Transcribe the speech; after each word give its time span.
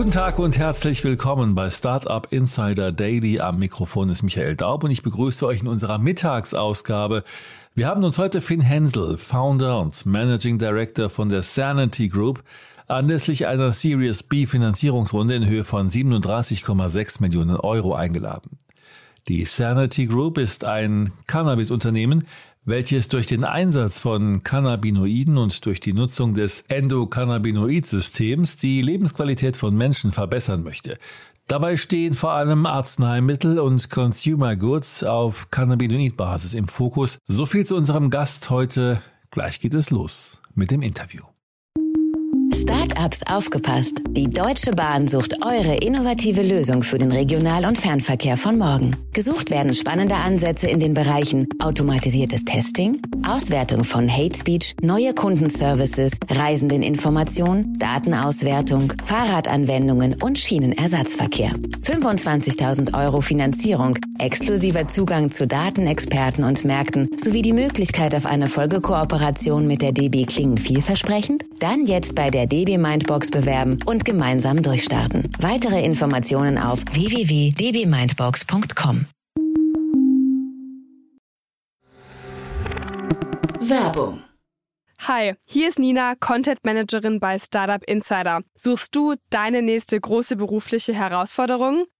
Guten 0.00 0.12
Tag 0.12 0.38
und 0.38 0.56
herzlich 0.56 1.04
willkommen 1.04 1.54
bei 1.54 1.68
Startup 1.68 2.26
Insider 2.30 2.90
Daily. 2.90 3.38
Am 3.38 3.58
Mikrofon 3.58 4.08
ist 4.08 4.22
Michael 4.22 4.56
Daub 4.56 4.82
und 4.82 4.90
ich 4.90 5.02
begrüße 5.02 5.46
euch 5.46 5.60
in 5.60 5.68
unserer 5.68 5.98
Mittagsausgabe. 5.98 7.22
Wir 7.74 7.86
haben 7.86 8.02
uns 8.02 8.16
heute 8.16 8.40
Finn 8.40 8.62
Hensel, 8.62 9.18
Founder 9.18 9.78
und 9.78 10.06
Managing 10.06 10.58
Director 10.58 11.10
von 11.10 11.28
der 11.28 11.42
Sanity 11.42 12.08
Group, 12.08 12.42
anlässlich 12.88 13.46
einer 13.46 13.72
Series 13.72 14.22
B 14.22 14.46
Finanzierungsrunde 14.46 15.34
in 15.34 15.46
Höhe 15.46 15.64
von 15.64 15.90
37,6 15.90 17.20
Millionen 17.20 17.56
Euro 17.56 17.94
eingeladen. 17.94 18.56
Die 19.28 19.44
Sanity 19.44 20.06
Group 20.06 20.38
ist 20.38 20.64
ein 20.64 21.12
Cannabis-Unternehmen, 21.26 22.26
welches 22.70 23.08
durch 23.08 23.26
den 23.26 23.44
Einsatz 23.44 23.98
von 23.98 24.44
Cannabinoiden 24.44 25.36
und 25.36 25.66
durch 25.66 25.80
die 25.80 25.92
Nutzung 25.92 26.34
des 26.34 26.60
Endokannabinoid-Systems 26.68 28.56
die 28.56 28.80
Lebensqualität 28.80 29.56
von 29.56 29.76
Menschen 29.76 30.12
verbessern 30.12 30.62
möchte. 30.62 30.96
Dabei 31.48 31.76
stehen 31.76 32.14
vor 32.14 32.30
allem 32.30 32.64
Arzneimittel 32.66 33.58
und 33.58 33.90
Consumer 33.90 34.54
Goods 34.54 35.02
auf 35.02 35.50
Cannabinoid-Basis 35.50 36.54
im 36.54 36.68
Fokus. 36.68 37.18
So 37.26 37.44
viel 37.44 37.66
zu 37.66 37.74
unserem 37.74 38.08
Gast 38.08 38.50
heute. 38.50 39.02
Gleich 39.32 39.60
geht 39.60 39.74
es 39.74 39.90
los 39.90 40.38
mit 40.54 40.70
dem 40.70 40.82
Interview. 40.82 41.24
Startups 42.52 43.22
aufgepasst. 43.26 44.02
Die 44.10 44.28
Deutsche 44.28 44.72
Bahn 44.72 45.08
sucht 45.08 45.44
eure 45.44 45.76
innovative 45.76 46.42
Lösung 46.42 46.82
für 46.82 46.98
den 46.98 47.12
Regional- 47.12 47.64
und 47.64 47.78
Fernverkehr 47.78 48.36
von 48.36 48.58
morgen. 48.58 48.96
Gesucht 49.12 49.50
werden 49.50 49.74
spannende 49.74 50.16
Ansätze 50.16 50.68
in 50.68 50.80
den 50.80 50.94
Bereichen 50.94 51.46
automatisiertes 51.60 52.44
Testing, 52.44 53.00
Auswertung 53.26 53.84
von 53.84 54.10
Hate 54.10 54.36
Speech, 54.36 54.74
neue 54.82 55.14
Kundenservices, 55.14 56.12
Reisendeninformation, 56.28 57.74
Datenauswertung, 57.78 58.92
Fahrradanwendungen 59.04 60.14
und 60.22 60.38
Schienenersatzverkehr. 60.38 61.52
25.000 61.82 62.96
Euro 62.98 63.20
Finanzierung, 63.20 63.98
exklusiver 64.18 64.88
Zugang 64.88 65.30
zu 65.30 65.46
Datenexperten 65.46 66.44
und 66.44 66.64
Märkten 66.64 67.08
sowie 67.16 67.42
die 67.42 67.52
Möglichkeit 67.52 68.14
auf 68.14 68.26
eine 68.26 68.48
Folgekooperation 68.48 69.66
mit 69.66 69.82
der 69.82 69.92
DB 69.92 70.24
klingen 70.24 70.58
vielversprechend? 70.58 71.44
Dann 71.60 71.84
jetzt 71.84 72.14
bei 72.14 72.30
der 72.30 72.46
DB 72.46 72.78
Mindbox 72.78 73.30
bewerben 73.30 73.78
und 73.84 74.06
gemeinsam 74.06 74.62
durchstarten. 74.62 75.30
Weitere 75.40 75.84
Informationen 75.84 76.56
auf 76.56 76.82
www.dbmindbox.com. 76.90 79.04
Werbung 83.60 84.22
Hi, 85.06 85.32
hier 85.46 85.68
ist 85.68 85.78
Nina, 85.78 86.14
Content 86.14 86.58
Managerin 86.62 87.20
bei 87.20 87.38
Startup 87.38 87.82
Insider. 87.84 88.42
Suchst 88.54 88.94
du 88.94 89.14
deine 89.30 89.62
nächste 89.62 89.98
große 89.98 90.36
berufliche 90.36 90.92
Herausforderung? 90.92 91.86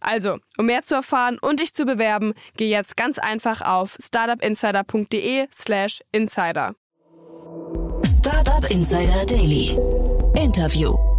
Also, 0.00 0.38
um 0.58 0.66
mehr 0.66 0.82
zu 0.82 0.94
erfahren 0.94 1.38
und 1.38 1.60
dich 1.60 1.74
zu 1.74 1.84
bewerben, 1.84 2.34
geh 2.56 2.70
jetzt 2.70 2.96
ganz 2.96 3.18
einfach 3.18 3.60
auf 3.60 3.98
startupinsider.de/slash 4.00 6.00
insider. 6.12 6.74
Startup 8.04 8.70
Insider 8.70 9.26
Daily. 9.26 9.76
Interview. 10.34 11.09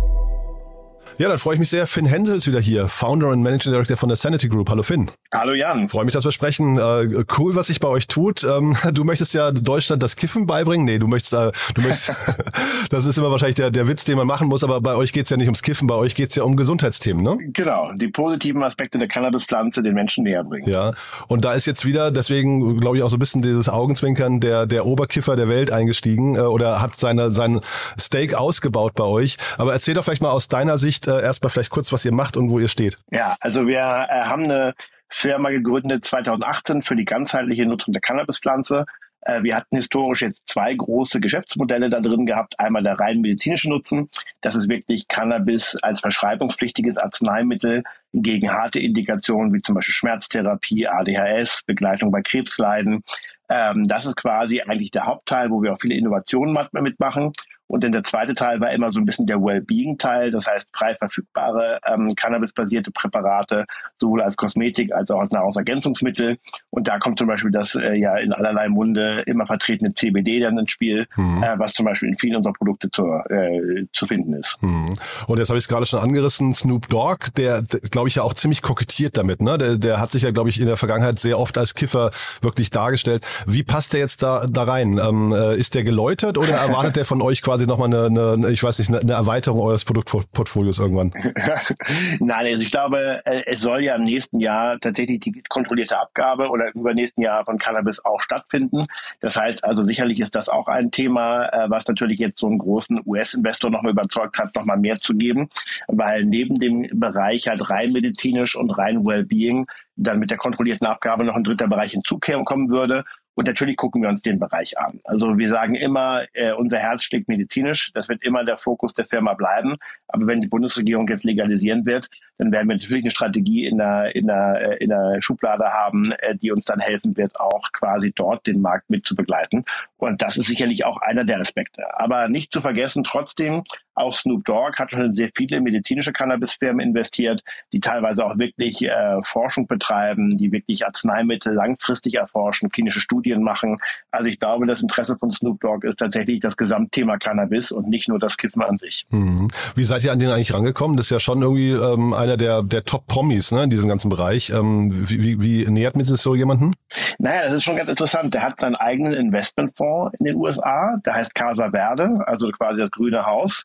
Ja, 1.21 1.29
dann 1.29 1.37
freue 1.37 1.53
ich 1.53 1.59
mich 1.59 1.69
sehr. 1.69 1.85
Finn 1.85 2.07
Hensel 2.07 2.35
ist 2.35 2.47
wieder 2.47 2.59
hier, 2.59 2.87
Founder 2.87 3.29
und 3.29 3.43
Managing 3.43 3.73
Director 3.73 3.95
von 3.95 4.09
der 4.09 4.15
Sanity 4.15 4.47
Group. 4.47 4.71
Hallo 4.71 4.81
Finn. 4.81 5.11
Hallo 5.31 5.53
Jan. 5.53 5.87
Freue 5.87 6.03
mich, 6.03 6.15
dass 6.15 6.25
wir 6.25 6.31
sprechen. 6.31 6.79
Äh, 6.79 7.25
cool, 7.37 7.53
was 7.53 7.67
sich 7.67 7.79
bei 7.79 7.87
euch 7.87 8.07
tut. 8.07 8.43
Ähm, 8.43 8.75
du 8.91 9.03
möchtest 9.03 9.35
ja 9.35 9.51
Deutschland 9.51 10.01
das 10.01 10.15
Kiffen 10.15 10.47
beibringen. 10.47 10.83
Nee, 10.83 10.97
du 10.97 11.07
möchtest, 11.07 11.33
äh, 11.33 11.51
du 11.75 11.81
möchtest, 11.83 12.15
das 12.89 13.05
ist 13.05 13.19
immer 13.19 13.29
wahrscheinlich 13.29 13.53
der, 13.53 13.69
der 13.69 13.87
Witz, 13.87 14.03
den 14.03 14.17
man 14.17 14.25
machen 14.25 14.47
muss, 14.47 14.63
aber 14.63 14.81
bei 14.81 14.95
euch 14.95 15.13
geht's 15.13 15.29
ja 15.29 15.37
nicht 15.37 15.45
ums 15.45 15.61
Kiffen, 15.61 15.85
bei 15.85 15.93
euch 15.93 16.15
geht's 16.15 16.33
ja 16.33 16.41
um 16.41 16.55
Gesundheitsthemen, 16.55 17.21
ne? 17.21 17.37
Genau, 17.53 17.91
die 17.93 18.07
positiven 18.07 18.63
Aspekte 18.63 18.97
der 18.97 19.07
Cannabispflanze 19.07 19.83
den 19.83 19.93
Menschen 19.93 20.23
näher 20.23 20.43
bringen. 20.43 20.67
Ja, 20.67 20.93
und 21.27 21.45
da 21.45 21.53
ist 21.53 21.67
jetzt 21.67 21.85
wieder, 21.85 22.09
deswegen 22.09 22.79
glaube 22.79 22.97
ich 22.97 23.03
auch 23.03 23.09
so 23.09 23.17
ein 23.17 23.19
bisschen 23.19 23.43
dieses 23.43 23.69
Augenzwinkern, 23.69 24.39
der, 24.39 24.65
der 24.65 24.87
Oberkiffer 24.87 25.35
der 25.35 25.47
Welt 25.47 25.71
eingestiegen 25.71 26.35
äh, 26.35 26.39
oder 26.39 26.81
hat 26.81 26.95
seine, 26.95 27.29
sein 27.29 27.59
Steak 27.99 28.33
ausgebaut 28.33 28.93
bei 28.95 29.03
euch. 29.03 29.37
Aber 29.59 29.71
erzähl 29.71 29.93
doch 29.93 30.03
vielleicht 30.03 30.23
mal 30.23 30.31
aus 30.31 30.47
deiner 30.47 30.79
Sicht 30.79 31.10
äh, 31.19 31.23
erstmal 31.23 31.49
vielleicht 31.49 31.69
kurz, 31.69 31.91
was 31.91 32.05
ihr 32.05 32.13
macht 32.13 32.37
und 32.37 32.49
wo 32.49 32.59
ihr 32.59 32.67
steht. 32.67 32.97
Ja, 33.11 33.35
also 33.39 33.67
wir 33.67 33.77
äh, 33.77 34.23
haben 34.23 34.43
eine 34.45 34.73
Firma 35.09 35.49
gegründet 35.49 36.05
2018 36.05 36.83
für 36.83 36.95
die 36.95 37.05
ganzheitliche 37.05 37.65
Nutzung 37.65 37.93
der 37.93 38.01
Cannabispflanze. 38.01 38.85
Äh, 39.21 39.43
wir 39.43 39.55
hatten 39.55 39.75
historisch 39.75 40.21
jetzt 40.21 40.47
zwei 40.47 40.73
große 40.73 41.19
Geschäftsmodelle 41.19 41.89
da 41.89 41.99
drin 41.99 42.25
gehabt. 42.25 42.59
Einmal 42.59 42.83
der 42.83 42.99
rein 42.99 43.21
medizinische 43.21 43.69
Nutzen. 43.69 44.09
Das 44.41 44.55
ist 44.55 44.69
wirklich 44.69 45.07
Cannabis 45.07 45.75
als 45.81 45.99
verschreibungspflichtiges 45.99 46.97
Arzneimittel 46.97 47.83
gegen 48.13 48.51
harte 48.51 48.79
Indikationen 48.79 49.53
wie 49.53 49.61
zum 49.61 49.75
Beispiel 49.75 49.93
Schmerztherapie, 49.93 50.87
ADHS, 50.87 51.63
Begleitung 51.65 52.11
bei 52.11 52.21
Krebsleiden. 52.21 53.03
Ähm, 53.49 53.87
das 53.87 54.05
ist 54.05 54.15
quasi 54.15 54.61
eigentlich 54.61 54.91
der 54.91 55.05
Hauptteil, 55.05 55.51
wo 55.51 55.61
wir 55.61 55.73
auch 55.73 55.81
viele 55.81 55.95
Innovationen 55.95 56.57
mitmachen. 56.79 57.33
Und 57.71 57.85
dann 57.85 57.93
der 57.93 58.03
zweite 58.03 58.33
Teil 58.33 58.59
war 58.59 58.71
immer 58.71 58.91
so 58.91 58.99
ein 58.99 59.05
bisschen 59.05 59.25
der 59.25 59.41
Wellbeing-Teil, 59.41 60.29
das 60.29 60.45
heißt 60.45 60.67
frei 60.73 60.93
verfügbare 60.95 61.79
ähm, 61.85 62.13
Cannabis-basierte 62.15 62.91
Präparate, 62.91 63.65
sowohl 63.97 64.21
als 64.21 64.35
Kosmetik 64.35 64.93
als 64.93 65.09
auch 65.09 65.21
als 65.21 65.31
Nahrungsergänzungsmittel. 65.31 66.37
Und 66.69 66.89
da 66.89 66.99
kommt 66.99 67.17
zum 67.17 67.29
Beispiel 67.29 67.49
das 67.49 67.75
äh, 67.75 67.93
ja 67.93 68.17
in 68.17 68.33
allerlei 68.33 68.67
Munde 68.67 69.23
immer 69.25 69.47
vertretene 69.47 69.93
CBD 69.93 70.41
dann 70.41 70.57
ins 70.57 70.69
Spiel, 70.69 71.07
mhm. 71.15 71.41
äh, 71.41 71.57
was 71.59 71.71
zum 71.71 71.85
Beispiel 71.85 72.09
in 72.09 72.17
vielen 72.17 72.35
unserer 72.35 72.51
Produkte 72.51 72.91
zur, 72.91 73.23
äh, 73.31 73.85
zu 73.93 74.05
finden 74.05 74.33
ist. 74.33 74.57
Mhm. 74.59 74.97
Und 75.27 75.37
jetzt 75.37 75.47
habe 75.47 75.57
ich 75.57 75.63
es 75.63 75.69
gerade 75.69 75.85
schon 75.85 76.01
angerissen, 76.01 76.53
Snoop 76.53 76.89
Dogg, 76.89 77.29
der, 77.37 77.61
der 77.61 77.79
glaube 77.79 78.09
ich 78.09 78.15
ja 78.15 78.23
auch 78.23 78.33
ziemlich 78.33 78.61
kokettiert 78.61 79.15
damit. 79.15 79.41
Ne? 79.41 79.57
Der, 79.57 79.77
der 79.77 80.01
hat 80.01 80.11
sich 80.11 80.23
ja, 80.23 80.31
glaube 80.31 80.49
ich, 80.49 80.59
in 80.59 80.65
der 80.65 80.75
Vergangenheit 80.75 81.19
sehr 81.19 81.39
oft 81.39 81.57
als 81.57 81.73
Kiffer 81.73 82.11
wirklich 82.41 82.69
dargestellt. 82.69 83.25
Wie 83.45 83.63
passt 83.63 83.93
der 83.93 84.01
jetzt 84.01 84.23
da, 84.23 84.45
da 84.45 84.63
rein? 84.63 84.99
Ähm, 85.01 85.31
äh, 85.31 85.55
ist 85.55 85.73
der 85.73 85.85
geläutert 85.85 86.37
oder 86.37 86.49
erwartet 86.49 86.97
der 86.97 87.05
von 87.05 87.21
euch 87.21 87.41
quasi 87.41 87.60
quasi 87.61 87.67
nochmal 87.67 87.93
eine, 87.93 88.31
eine, 88.33 88.51
ich 88.51 88.63
weiß 88.63 88.79
nicht, 88.79 88.93
eine 88.93 89.13
Erweiterung 89.13 89.61
eures 89.61 89.85
Produktportfolios 89.85 90.79
irgendwann? 90.79 91.11
Nein, 92.19 92.47
also 92.47 92.61
ich 92.61 92.71
glaube, 92.71 93.21
äh, 93.25 93.43
es 93.45 93.61
soll 93.61 93.83
ja 93.83 93.95
im 93.95 94.03
nächsten 94.03 94.39
Jahr 94.39 94.79
tatsächlich 94.79 95.19
die 95.19 95.43
kontrollierte 95.49 95.99
Abgabe 95.99 96.49
oder 96.49 96.73
übernächsten 96.73 97.23
Jahr 97.23 97.45
von 97.45 97.57
Cannabis 97.57 98.03
auch 98.03 98.21
stattfinden. 98.21 98.87
Das 99.19 99.37
heißt 99.37 99.63
also 99.63 99.83
sicherlich 99.83 100.19
ist 100.19 100.35
das 100.35 100.49
auch 100.49 100.67
ein 100.67 100.91
Thema, 100.91 101.45
äh, 101.45 101.69
was 101.69 101.87
natürlich 101.87 102.19
jetzt 102.19 102.39
so 102.39 102.47
einen 102.47 102.59
großen 102.59 103.01
US-Investor 103.05 103.69
nochmal 103.69 103.91
überzeugt 103.91 104.37
hat, 104.37 104.55
nochmal 104.55 104.77
mehr 104.77 104.95
zu 104.95 105.13
geben, 105.13 105.47
weil 105.87 106.25
neben 106.25 106.59
dem 106.59 106.87
Bereich 106.93 107.47
halt 107.47 107.69
rein 107.69 107.91
medizinisch 107.91 108.55
und 108.55 108.71
rein 108.71 109.05
Wellbeing 109.05 109.65
dann 109.95 110.19
mit 110.19 110.31
der 110.31 110.37
kontrollierten 110.37 110.87
Abgabe 110.87 111.23
noch 111.23 111.35
ein 111.35 111.43
dritter 111.43 111.67
Bereich 111.67 111.91
hinzukommen 111.91 112.69
würde. 112.69 113.03
Und 113.35 113.47
natürlich 113.47 113.77
gucken 113.77 114.01
wir 114.01 114.09
uns 114.09 114.21
den 114.21 114.39
Bereich 114.39 114.77
an. 114.77 114.99
Also 115.05 115.37
wir 115.37 115.49
sagen 115.49 115.75
immer, 115.75 116.23
äh, 116.33 116.51
unser 116.51 116.79
Herz 116.79 117.03
schlägt 117.03 117.29
medizinisch. 117.29 117.91
Das 117.93 118.09
wird 118.09 118.23
immer 118.23 118.43
der 118.43 118.57
Fokus 118.57 118.93
der 118.93 119.05
Firma 119.05 119.33
bleiben. 119.33 119.77
Aber 120.07 120.27
wenn 120.27 120.41
die 120.41 120.47
Bundesregierung 120.47 121.07
jetzt 121.07 121.23
legalisieren 121.23 121.85
wird, 121.85 122.09
dann 122.37 122.51
werden 122.51 122.67
wir 122.67 122.75
natürlich 122.75 123.03
eine 123.03 123.11
Strategie 123.11 123.65
in 123.65 123.77
der, 123.77 124.15
in 124.15 124.27
der, 124.27 124.61
äh, 124.61 124.83
in 124.83 124.89
der 124.89 125.21
Schublade 125.21 125.65
haben, 125.65 126.11
äh, 126.19 126.35
die 126.35 126.51
uns 126.51 126.65
dann 126.65 126.79
helfen 126.79 127.15
wird, 127.15 127.39
auch 127.39 127.71
quasi 127.71 128.11
dort 128.13 128.45
den 128.47 128.61
Markt 128.61 128.89
mit 128.89 129.07
zu 129.07 129.15
begleiten. 129.15 129.63
Und 129.97 130.21
das 130.21 130.37
ist 130.37 130.47
sicherlich 130.47 130.83
auch 130.83 130.97
einer 130.97 131.23
der 131.23 131.39
Aspekte. 131.39 131.83
Aber 131.99 132.27
nicht 132.27 132.51
zu 132.51 132.61
vergessen, 132.61 133.03
trotzdem, 133.03 133.63
Auch 134.01 134.15
Snoop 134.15 134.43
Dogg 134.45 134.79
hat 134.79 134.91
schon 134.91 135.05
in 135.05 135.15
sehr 135.15 135.29
viele 135.35 135.61
medizinische 135.61 136.11
Cannabisfirmen 136.11 136.87
investiert, 136.87 137.43
die 137.71 137.79
teilweise 137.79 138.25
auch 138.25 138.35
wirklich 138.39 138.81
äh, 138.81 139.21
Forschung 139.21 139.67
betreiben, 139.67 140.37
die 140.37 140.51
wirklich 140.51 140.87
Arzneimittel 140.87 141.53
langfristig 141.53 142.15
erforschen, 142.15 142.71
klinische 142.71 142.99
Studien 142.99 143.43
machen. 143.43 143.79
Also 144.09 144.27
ich 144.27 144.39
glaube, 144.39 144.65
das 144.65 144.81
Interesse 144.81 145.15
von 145.17 145.31
Snoop 145.31 145.59
Dogg 145.59 145.85
ist 145.85 145.99
tatsächlich 145.99 146.39
das 146.39 146.57
Gesamtthema 146.57 147.17
Cannabis 147.17 147.71
und 147.71 147.89
nicht 147.89 148.09
nur 148.09 148.17
das 148.17 148.37
Kiffen 148.37 148.63
an 148.63 148.79
sich. 148.79 149.05
Mhm. 149.11 149.49
Wie 149.75 149.83
seid 149.83 150.03
ihr 150.03 150.11
an 150.11 150.17
den 150.17 150.29
eigentlich 150.29 150.51
rangekommen? 150.51 150.97
Das 150.97 151.05
ist 151.05 151.11
ja 151.11 151.19
schon 151.19 151.43
irgendwie 151.43 151.69
ähm, 151.69 152.13
einer 152.13 152.37
der, 152.37 152.63
der 152.63 152.83
Top-Promis 152.83 153.51
ne, 153.51 153.65
in 153.65 153.69
diesem 153.69 153.87
ganzen 153.87 154.09
Bereich. 154.09 154.49
Ähm, 154.49 155.07
wie, 155.09 155.21
wie, 155.21 155.43
wie 155.43 155.71
nähert 155.71 155.95
man 155.95 156.03
sich 156.03 156.19
so 156.19 156.33
jemanden? 156.33 156.73
Naja, 157.19 157.43
das 157.43 157.53
ist 157.53 157.63
schon 157.63 157.75
ganz 157.75 157.91
interessant. 157.91 158.33
Der 158.33 158.41
hat 158.41 158.59
seinen 158.59 158.77
eigenen 158.77 159.13
Investmentfonds 159.13 160.15
in 160.17 160.25
den 160.25 160.37
USA, 160.37 160.97
der 161.05 161.13
heißt 161.13 161.35
Casa 161.35 161.69
Verde, 161.69 162.15
also 162.25 162.49
quasi 162.49 162.79
das 162.79 162.89
grüne 162.89 163.27
Haus. 163.27 163.63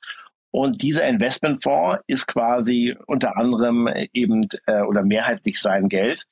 Und 0.56 0.80
dieser 0.80 1.04
Investmentfonds 1.04 2.02
ist 2.06 2.26
quasi 2.26 2.96
unter 3.06 3.36
anderem 3.36 3.90
eben 4.14 4.48
äh, 4.64 4.80
oder 4.80 5.04
mehrheitlich 5.04 5.60
sein 5.60 5.90
Geld. 5.90 6.24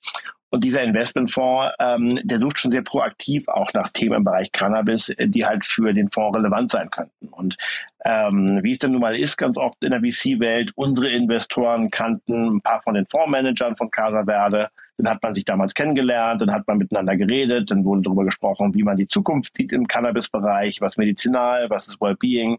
Und 0.49 0.65
dieser 0.65 0.83
Investmentfonds, 0.83 1.75
ähm, 1.79 2.19
der 2.23 2.39
sucht 2.39 2.59
schon 2.59 2.71
sehr 2.71 2.81
proaktiv 2.81 3.47
auch 3.49 3.75
nach 3.75 3.91
Themen 3.91 4.15
im 4.15 4.25
Bereich 4.25 4.51
Cannabis, 4.51 5.11
äh, 5.11 5.29
die 5.29 5.45
halt 5.45 5.67
für 5.67 5.93
den 5.93 6.11
Fonds 6.11 6.39
relevant 6.39 6.71
sein 6.71 6.89
könnten. 6.89 7.29
Und 7.33 7.59
ähm, 8.07 8.61
wie 8.63 8.73
es 8.73 8.79
denn 8.79 8.93
nun 8.93 9.03
mal 9.03 9.15
ist, 9.15 9.37
ganz 9.37 9.59
oft 9.59 9.85
in 9.85 9.91
der 9.91 10.01
VC-Welt, 10.01 10.73
unsere 10.75 11.11
Investoren 11.11 11.91
kannten 11.91 12.57
ein 12.57 12.61
paar 12.63 12.81
von 12.81 12.95
den 12.95 13.05
Fondsmanagern 13.05 13.77
von 13.77 13.91
Casa 13.91 14.25
Verde. 14.25 14.71
Dann 14.97 15.11
hat 15.11 15.23
man 15.23 15.35
sich 15.35 15.45
damals 15.45 15.75
kennengelernt, 15.75 16.41
dann 16.41 16.53
hat 16.53 16.67
man 16.67 16.79
miteinander 16.79 17.17
geredet, 17.19 17.71
dann 17.71 17.85
wurde 17.85 18.01
darüber 18.03 18.25
gesprochen, 18.25 18.73
wie 18.75 18.85
man 18.85 18.97
die 18.97 19.09
Zukunft 19.09 19.55
sieht 19.55 19.73
im 19.73 19.87
Cannabis-Bereich, 19.87 20.81
was 20.81 20.97
medizinal, 20.97 21.69
was 21.69 21.89
ist 21.89 22.01
Wellbeing. 22.01 22.59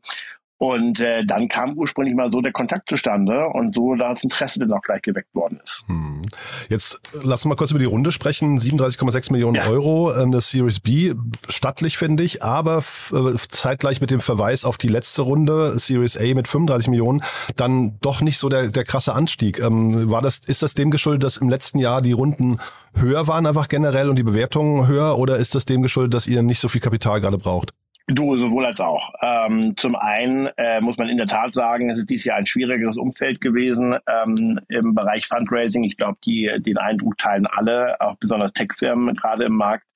Und 0.57 1.02
äh, 1.02 1.25
dann 1.25 1.50
kam 1.50 1.74
ursprünglich 1.78 2.16
mal 2.16 2.31
so 2.31 2.40
der 2.40 2.54
Kontakt 2.54 2.90
zustande 2.90 3.48
und 3.48 3.75
so 3.75 3.96
das 3.96 4.24
Interesse 4.24 4.60
dann 4.60 4.72
auch 4.72 4.81
gleich 4.81 5.02
geweckt 5.02 5.36
worden 5.36 5.60
ist. 5.63 5.81
Hm. 5.88 6.22
Jetzt 6.69 7.02
lass 7.13 7.44
uns 7.44 7.50
mal 7.50 7.56
kurz 7.56 7.72
über 7.72 7.80
die 7.80 7.86
Runde 7.86 8.12
sprechen. 8.13 8.57
37,6 8.57 9.34
Millionen 9.34 9.56
ja. 9.56 9.68
Euro, 9.68 10.12
eine 10.12 10.40
Series 10.40 10.80
B, 10.80 11.13
stattlich 11.50 11.98
finde 11.98 12.24
ich, 12.24 12.42
aber 12.42 12.84
äh, 13.12 13.38
zeitgleich 13.50 14.00
mit 14.00 14.12
dem 14.12 14.22
Verweis 14.22 14.63
auf 14.63 14.78
die 14.78 14.88
letzte 14.88 15.24
Runde, 15.24 15.78
Series 15.78 16.18
A 16.18 16.34
mit 16.34 16.48
35 16.48 16.88
Millionen, 16.88 17.22
dann 17.57 17.98
doch 18.00 18.22
nicht 18.22 18.38
so 18.38 18.48
der, 18.48 18.69
der 18.69 18.86
krasse 18.86 19.13
Anstieg. 19.13 19.60
Ähm, 19.60 20.10
war 20.10 20.22
das, 20.22 20.40
ist 20.40 20.63
das 20.63 20.74
dem 20.74 20.90
geschuldet, 20.90 21.24
dass 21.24 21.38
im 21.38 21.50
letzten 21.50 21.80
Jahr 21.80 22.02
die 22.02 22.13
Runden 22.13 22.60
höher 22.94 23.28
waren 23.28 23.46
einfach 23.46 23.68
generell 23.68 24.10
und 24.10 24.16
die 24.16 24.24
Bewertungen 24.24 24.88
höher 24.88 25.18
oder 25.18 25.36
ist 25.36 25.54
das 25.54 25.66
dem 25.66 25.81
geschuldet, 25.81 26.13
dass 26.13 26.28
ihr 26.28 26.44
nicht 26.44 26.60
so 26.60 26.69
viel 26.69 26.81
Kapital 26.81 27.19
gerade 27.19 27.38
braucht? 27.38 27.74
Du, 28.07 28.38
sowohl 28.38 28.68
als 28.68 28.80
auch. 28.80 29.12
Ähm, 29.22 29.75
zum 29.78 29.96
einen 29.96 30.46
äh, 30.57 30.80
muss 30.80 30.96
man 30.98 31.10
in 31.10 31.18
der 31.18 31.25
Tat 31.25 31.56
sagen, 31.56 31.90
es 31.90 31.98
ist 31.98 32.10
dieses 32.10 32.25
Jahr 32.25 32.38
ein 32.38 32.46
schwierigeres 32.46 32.98
Umfeld 32.98 33.42
gewesen 33.42 33.98
ähm, 34.07 34.60
im 34.69 34.94
Bereich 34.94 35.25
Fundraising. 35.25 35.84
Ich 35.84 35.98
glaube, 35.98 36.19
die 36.24 36.52
den 36.60 36.78
Eindruck 36.78 37.18
teilen 37.18 37.48
alle, 37.48 38.00
auch 38.00 38.16
besonders 38.18 38.54
Tech-Firmen 38.54 39.16
gerade 39.16 39.46
im 39.46 39.56
Markt. 39.56 39.88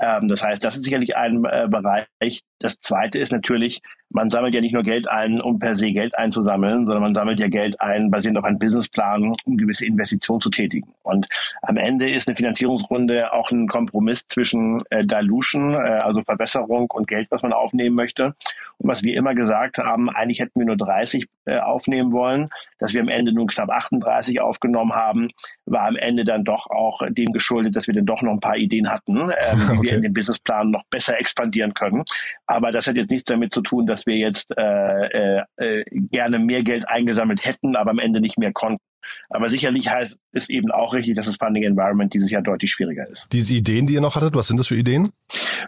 Ähm, 0.00 0.28
das 0.28 0.42
heißt, 0.42 0.64
das 0.64 0.76
ist 0.76 0.84
sicherlich 0.84 1.16
ein 1.16 1.44
äh, 1.44 1.68
Bereich. 1.68 2.40
Das 2.58 2.80
zweite 2.80 3.18
ist 3.18 3.32
natürlich, 3.32 3.82
man 4.10 4.30
sammelt 4.30 4.54
ja 4.54 4.60
nicht 4.60 4.72
nur 4.72 4.82
Geld 4.82 5.08
ein, 5.08 5.40
um 5.40 5.58
per 5.58 5.76
se 5.76 5.92
Geld 5.92 6.16
einzusammeln, 6.16 6.86
sondern 6.86 7.02
man 7.02 7.14
sammelt 7.14 7.38
ja 7.38 7.48
Geld 7.48 7.80
ein, 7.80 8.10
basierend 8.10 8.38
auf 8.38 8.44
einem 8.44 8.58
Businessplan, 8.58 9.32
um 9.44 9.56
gewisse 9.56 9.86
Investitionen 9.86 10.40
zu 10.40 10.50
tätigen. 10.50 10.94
Und 11.02 11.26
am 11.62 11.76
Ende 11.76 12.08
ist 12.08 12.28
eine 12.28 12.36
Finanzierungsrunde 12.36 13.32
auch 13.32 13.50
ein 13.50 13.68
Kompromiss 13.68 14.26
zwischen 14.28 14.82
äh, 14.90 15.04
Dilution, 15.04 15.74
äh, 15.74 16.00
also 16.02 16.22
Verbesserung 16.22 16.90
und 16.90 17.06
Geld, 17.06 17.28
was 17.30 17.42
man 17.42 17.52
aufnehmen 17.52 17.94
möchte. 17.94 18.34
Und 18.78 18.88
was 18.88 19.02
wir 19.02 19.16
immer 19.16 19.34
gesagt 19.34 19.78
haben, 19.78 20.08
eigentlich 20.08 20.40
hätten 20.40 20.60
wir 20.60 20.66
nur 20.66 20.76
30 20.76 21.26
äh, 21.46 21.58
aufnehmen 21.58 22.12
wollen. 22.12 22.48
Dass 22.78 22.94
wir 22.94 23.00
am 23.00 23.08
Ende 23.08 23.32
nun 23.32 23.48
knapp 23.48 23.70
38 23.70 24.40
aufgenommen 24.40 24.92
haben, 24.92 25.28
war 25.66 25.88
am 25.88 25.96
Ende 25.96 26.22
dann 26.24 26.44
doch 26.44 26.70
auch 26.70 27.02
dem 27.08 27.32
geschuldet, 27.32 27.74
dass 27.74 27.88
wir 27.88 27.94
dann 27.94 28.06
doch 28.06 28.22
noch 28.22 28.32
ein 28.32 28.40
paar 28.40 28.56
Ideen 28.56 28.88
hatten, 28.88 29.16
ähm, 29.16 29.30
wie 29.30 29.72
okay. 29.78 29.82
wir 29.82 29.92
in 29.96 30.02
dem 30.02 30.12
Businessplan 30.12 30.70
noch 30.70 30.84
besser 30.90 31.18
expandieren 31.18 31.74
können. 31.74 32.04
Aber 32.50 32.72
das 32.72 32.86
hat 32.86 32.96
jetzt 32.96 33.10
nichts 33.10 33.30
damit 33.30 33.52
zu 33.52 33.60
tun, 33.60 33.86
dass 33.86 34.06
wir 34.06 34.16
jetzt 34.16 34.56
äh, 34.56 35.42
äh, 35.56 35.84
gerne 35.90 36.38
mehr 36.38 36.62
Geld 36.62 36.88
eingesammelt 36.88 37.44
hätten, 37.44 37.76
aber 37.76 37.90
am 37.90 37.98
Ende 37.98 38.22
nicht 38.22 38.38
mehr 38.38 38.52
konnten. 38.52 38.82
Aber 39.28 39.50
sicherlich 39.50 39.90
heißt 39.90 40.18
es 40.32 40.48
eben 40.48 40.70
auch 40.70 40.94
richtig, 40.94 41.14
dass 41.14 41.26
das 41.26 41.36
Funding 41.36 41.64
Environment 41.64 42.12
dieses 42.12 42.30
Jahr 42.30 42.42
deutlich 42.42 42.70
schwieriger 42.70 43.08
ist. 43.08 43.26
Diese 43.32 43.54
Ideen, 43.54 43.86
die 43.86 43.94
ihr 43.94 44.00
noch 44.00 44.16
hattet, 44.16 44.34
was 44.34 44.48
sind 44.48 44.58
das 44.58 44.66
für 44.66 44.76
Ideen? 44.76 45.10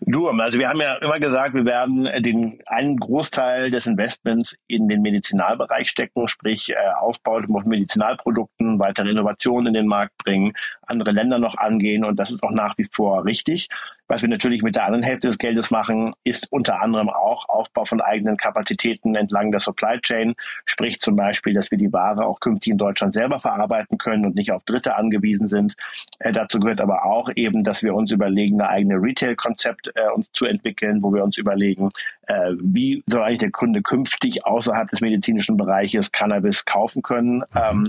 Du, 0.03 0.29
also 0.29 0.59
wir 0.59 0.69
haben 0.69 0.81
ja 0.81 0.95
immer 0.97 1.19
gesagt, 1.19 1.55
wir 1.55 1.65
werden 1.65 2.09
den 2.23 2.61
einen 2.67 2.97
Großteil 2.97 3.71
des 3.71 3.87
Investments 3.87 4.57
in 4.67 4.89
den 4.89 5.03
Medizinalbereich 5.03 5.89
stecken, 5.89 6.29
sprich 6.29 6.71
äh, 6.71 6.77
Aufbau 6.99 7.41
von 7.41 7.69
Medizinalprodukten, 7.69 8.79
weitere 8.79 9.11
Innovationen 9.11 9.69
in 9.69 9.75
den 9.75 9.87
Markt 9.87 10.17
bringen, 10.19 10.53
andere 10.83 11.13
Länder 11.13 11.39
noch 11.39 11.57
angehen 11.57 12.05
und 12.05 12.19
das 12.19 12.31
ist 12.31 12.43
auch 12.43 12.53
nach 12.53 12.77
wie 12.79 12.87
vor 12.91 13.25
richtig. 13.25 13.69
Was 14.11 14.23
wir 14.23 14.29
natürlich 14.29 14.63
mit 14.63 14.75
der 14.75 14.87
anderen 14.87 15.05
Hälfte 15.05 15.29
des 15.29 15.39
Geldes 15.39 15.71
machen, 15.71 16.13
ist 16.25 16.51
unter 16.51 16.83
anderem 16.83 17.09
auch 17.09 17.49
Aufbau 17.49 17.85
von 17.85 18.01
eigenen 18.01 18.37
Kapazitäten 18.37 19.15
entlang 19.15 19.53
der 19.53 19.61
Supply 19.61 20.01
Chain. 20.01 20.35
Sprich 20.65 20.99
zum 20.99 21.15
Beispiel, 21.15 21.55
dass 21.55 21.71
wir 21.71 21.79
die 21.79 21.93
Ware 21.93 22.27
auch 22.27 22.41
künftig 22.41 22.73
in 22.73 22.79
Deutschland 22.79 23.15
selber 23.15 23.39
verarbeiten 23.39 23.99
können 23.99 24.25
und 24.25 24.35
nicht 24.35 24.51
auf 24.51 24.60
Dritte 24.65 24.97
angewiesen 24.97 25.49
sind. 25.49 25.77
Äh, 26.19 26.33
dazu 26.33 26.59
gehört 26.59 26.81
aber 26.81 27.05
auch 27.05 27.31
eben, 27.35 27.65
dass 27.65 27.83
wir 27.83 27.95
uns 27.95 28.11
überlegen, 28.11 28.61
eine 28.61 28.71
eigene 28.71 28.95
Retail-Konzept 28.97 29.93
äh, 29.95 30.09
uns 30.15 30.27
zu 30.33 30.47
entwickeln, 30.47 31.03
wo 31.03 31.13
wir 31.13 31.25
uns 31.25 31.39
überlegen, 31.39 31.91
äh, 32.27 32.53
wie 32.61 33.03
soll 33.07 33.23
eigentlich 33.23 33.39
der 33.39 33.51
Kunde 33.51 33.83
künftig 33.83 34.45
außerhalb 34.47 34.89
des 34.91 35.01
medizinischen 35.01 35.57
Bereiches 35.57 36.13
Cannabis 36.13 36.65
kaufen 36.65 37.03
können. 37.03 37.39
Mhm. 37.39 37.45
Ähm, 37.55 37.89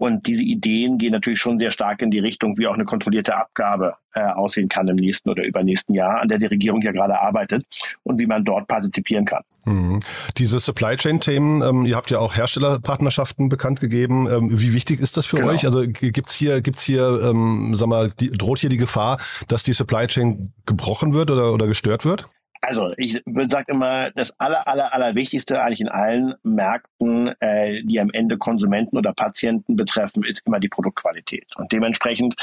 und 0.00 0.26
diese 0.26 0.42
Ideen 0.42 0.96
gehen 0.96 1.12
natürlich 1.12 1.40
schon 1.40 1.58
sehr 1.58 1.70
stark 1.70 2.00
in 2.00 2.10
die 2.10 2.20
Richtung, 2.20 2.56
wie 2.56 2.66
auch 2.66 2.72
eine 2.72 2.86
kontrollierte 2.86 3.36
Abgabe 3.36 3.96
äh, 4.14 4.22
aussehen 4.22 4.66
kann 4.66 4.88
im 4.88 4.96
nächsten 4.96 5.28
oder 5.28 5.44
übernächsten 5.44 5.94
Jahr, 5.94 6.22
an 6.22 6.28
der 6.28 6.38
die 6.38 6.46
Regierung 6.46 6.80
ja 6.80 6.90
gerade 6.90 7.20
arbeitet 7.20 7.64
und 8.02 8.18
wie 8.18 8.24
man 8.24 8.42
dort 8.42 8.66
partizipieren 8.66 9.26
kann. 9.26 9.42
Mhm. 9.66 10.00
Diese 10.38 10.58
Supply 10.58 10.96
Chain-Themen, 10.96 11.60
ähm, 11.60 11.84
ihr 11.84 11.96
habt 11.96 12.10
ja 12.10 12.18
auch 12.18 12.34
Herstellerpartnerschaften 12.34 13.50
bekannt 13.50 13.80
gegeben. 13.80 14.26
Ähm, 14.26 14.58
wie 14.58 14.72
wichtig 14.72 15.00
ist 15.00 15.18
das 15.18 15.26
für 15.26 15.36
genau. 15.36 15.50
euch? 15.50 15.66
Also 15.66 15.82
gibt's 15.86 16.32
hier, 16.32 16.62
gibt's 16.62 16.82
hier, 16.82 17.20
ähm, 17.22 17.72
sag 17.74 17.88
mal, 17.88 18.10
die, 18.10 18.30
droht 18.30 18.60
hier 18.60 18.70
die 18.70 18.78
Gefahr, 18.78 19.20
dass 19.48 19.64
die 19.64 19.74
Supply 19.74 20.06
Chain 20.06 20.54
gebrochen 20.64 21.12
wird 21.12 21.30
oder, 21.30 21.52
oder 21.52 21.66
gestört 21.66 22.06
wird? 22.06 22.26
Also 22.62 22.92
ich 22.98 23.22
sage 23.48 23.72
immer, 23.72 24.10
das 24.10 24.38
aller, 24.38 24.68
aller, 24.68 24.92
aller 24.92 25.14
Wichtigste 25.14 25.62
eigentlich 25.62 25.80
in 25.80 25.88
allen 25.88 26.34
Märkten, 26.42 27.34
äh, 27.40 27.82
die 27.84 27.98
am 28.00 28.10
Ende 28.12 28.36
Konsumenten 28.36 28.98
oder 28.98 29.14
Patienten 29.14 29.76
betreffen, 29.76 30.24
ist 30.24 30.42
immer 30.46 30.60
die 30.60 30.68
Produktqualität. 30.68 31.46
Und 31.56 31.72
dementsprechend 31.72 32.34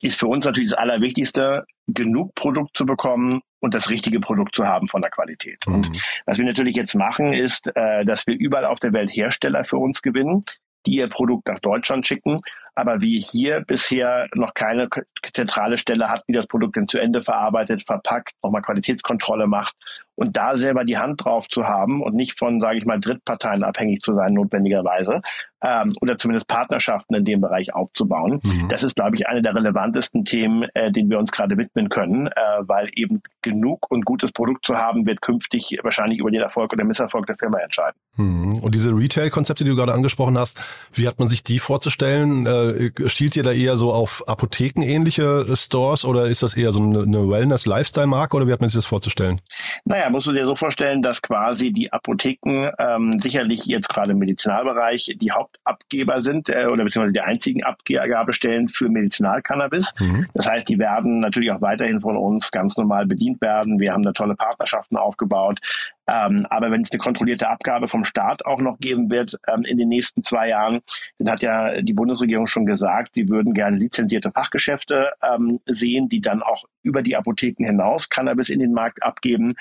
ist 0.00 0.20
für 0.20 0.28
uns 0.28 0.44
natürlich 0.44 0.70
das 0.70 0.78
Allerwichtigste, 0.78 1.64
genug 1.88 2.34
Produkt 2.34 2.76
zu 2.76 2.86
bekommen 2.86 3.40
und 3.60 3.74
das 3.74 3.90
richtige 3.90 4.20
Produkt 4.20 4.54
zu 4.54 4.64
haben 4.64 4.86
von 4.88 5.02
der 5.02 5.10
Qualität. 5.10 5.58
Mhm. 5.66 5.74
Und 5.74 5.90
was 6.24 6.38
wir 6.38 6.44
natürlich 6.44 6.76
jetzt 6.76 6.94
machen, 6.94 7.32
ist, 7.32 7.70
äh, 7.74 8.04
dass 8.04 8.26
wir 8.26 8.38
überall 8.38 8.66
auf 8.66 8.78
der 8.78 8.92
Welt 8.92 9.10
Hersteller 9.10 9.64
für 9.64 9.78
uns 9.78 10.02
gewinnen, 10.02 10.42
die 10.86 10.96
ihr 10.96 11.08
Produkt 11.08 11.48
nach 11.48 11.60
Deutschland 11.60 12.06
schicken 12.06 12.38
aber 12.74 13.00
wie 13.00 13.20
hier 13.20 13.60
bisher 13.60 14.28
noch 14.34 14.54
keine 14.54 14.88
zentrale 15.32 15.78
Stelle 15.78 16.08
hat, 16.08 16.24
die 16.28 16.32
das 16.32 16.46
Produkt 16.46 16.76
dann 16.76 16.88
zu 16.88 16.98
Ende 16.98 17.22
verarbeitet, 17.22 17.84
verpackt, 17.84 18.32
nochmal 18.42 18.62
Qualitätskontrolle 18.62 19.46
macht 19.46 19.74
und 20.16 20.36
da 20.36 20.56
selber 20.56 20.84
die 20.84 20.98
Hand 20.98 21.24
drauf 21.24 21.48
zu 21.48 21.64
haben 21.64 22.02
und 22.02 22.14
nicht 22.14 22.38
von, 22.38 22.60
sage 22.60 22.78
ich 22.78 22.84
mal, 22.84 23.00
Drittparteien 23.00 23.64
abhängig 23.64 24.00
zu 24.00 24.14
sein, 24.14 24.32
notwendigerweise, 24.32 25.20
ähm, 25.64 25.92
oder 26.00 26.18
zumindest 26.18 26.46
Partnerschaften 26.46 27.14
in 27.14 27.24
dem 27.24 27.40
Bereich 27.40 27.74
aufzubauen. 27.74 28.40
Mhm. 28.44 28.68
Das 28.68 28.82
ist, 28.82 28.96
glaube 28.96 29.16
ich, 29.16 29.26
eine 29.26 29.42
der 29.42 29.54
relevantesten 29.54 30.24
Themen, 30.24 30.68
äh, 30.74 30.92
denen 30.92 31.10
wir 31.10 31.18
uns 31.18 31.32
gerade 31.32 31.56
widmen 31.56 31.88
können, 31.88 32.28
äh, 32.28 32.32
weil 32.60 32.90
eben 32.94 33.22
genug 33.42 33.90
und 33.90 34.04
gutes 34.04 34.30
Produkt 34.32 34.66
zu 34.66 34.76
haben, 34.76 35.06
wird 35.06 35.20
künftig 35.20 35.78
wahrscheinlich 35.82 36.18
über 36.18 36.30
den 36.30 36.42
Erfolg 36.42 36.72
oder 36.72 36.84
Misserfolg 36.84 37.26
der 37.26 37.36
Firma 37.36 37.58
entscheiden. 37.58 37.98
Mhm. 38.16 38.58
Und 38.62 38.74
diese 38.74 38.90
Retail-Konzepte, 38.90 39.64
die 39.64 39.70
du 39.70 39.76
gerade 39.76 39.94
angesprochen 39.94 40.38
hast, 40.38 40.60
wie 40.92 41.08
hat 41.08 41.18
man 41.18 41.28
sich 41.28 41.42
die 41.42 41.58
vorzustellen? 41.58 42.46
Äh, 42.46 42.63
äh, 42.70 43.08
stiehlt 43.08 43.36
ihr 43.36 43.42
da 43.42 43.52
eher 43.52 43.76
so 43.76 43.92
auf 43.92 44.26
Apothekenähnliche 44.28 45.44
Stores 45.56 46.04
oder 46.04 46.26
ist 46.26 46.42
das 46.42 46.56
eher 46.56 46.72
so 46.72 46.80
eine, 46.80 47.02
eine 47.02 47.28
Wellness-Lifestyle-Marke 47.28 48.36
oder 48.36 48.46
wie 48.46 48.52
hat 48.52 48.60
man 48.60 48.68
sich 48.68 48.78
das 48.78 48.86
vorzustellen? 48.86 49.40
Naja, 49.84 50.10
musst 50.10 50.26
du 50.26 50.32
dir 50.32 50.44
so 50.44 50.56
vorstellen, 50.56 51.02
dass 51.02 51.22
quasi 51.22 51.72
die 51.72 51.92
Apotheken 51.92 52.70
ähm, 52.78 53.20
sicherlich 53.20 53.66
jetzt 53.66 53.88
gerade 53.88 54.12
im 54.12 54.18
Medizinalbereich 54.18 55.16
die 55.16 55.30
Hauptabgeber 55.30 56.22
sind 56.22 56.48
äh, 56.48 56.66
oder 56.66 56.84
beziehungsweise 56.84 57.12
die 57.12 57.20
einzigen 57.20 57.62
Abgabestellen 57.62 58.68
für 58.68 58.88
Medizinalcannabis. 58.88 59.92
Mhm. 59.98 60.26
Das 60.34 60.48
heißt, 60.48 60.68
die 60.68 60.78
werden 60.78 61.20
natürlich 61.20 61.52
auch 61.52 61.60
weiterhin 61.60 62.00
von 62.00 62.16
uns 62.16 62.50
ganz 62.50 62.76
normal 62.76 63.06
bedient 63.06 63.40
werden. 63.40 63.78
Wir 63.78 63.92
haben 63.92 64.02
da 64.02 64.12
tolle 64.12 64.34
Partnerschaften 64.34 64.96
aufgebaut. 64.96 65.60
Ähm, 66.06 66.46
aber 66.50 66.70
wenn 66.70 66.82
es 66.82 66.90
eine 66.90 66.98
kontrollierte 66.98 67.48
Abgabe 67.48 67.88
vom 67.88 68.04
Staat 68.04 68.44
auch 68.44 68.60
noch 68.60 68.78
geben 68.78 69.10
wird 69.10 69.38
ähm, 69.48 69.62
in 69.64 69.78
den 69.78 69.88
nächsten 69.88 70.22
zwei 70.22 70.48
Jahren, 70.48 70.80
dann 71.18 71.30
hat 71.30 71.42
ja 71.42 71.80
die 71.80 71.94
Bundesregierung 71.94 72.46
schon 72.46 72.66
gesagt, 72.66 73.14
sie 73.14 73.28
würden 73.28 73.54
gerne 73.54 73.76
lizenzierte 73.76 74.30
Fachgeschäfte 74.30 75.12
ähm, 75.22 75.58
sehen, 75.66 76.08
die 76.08 76.20
dann 76.20 76.42
auch 76.42 76.64
über 76.82 77.02
die 77.02 77.16
Apotheken 77.16 77.64
hinaus 77.64 78.08
Cannabis 78.08 78.50
in 78.50 78.60
den 78.60 78.72
Markt 78.72 79.02
abgeben. 79.02 79.54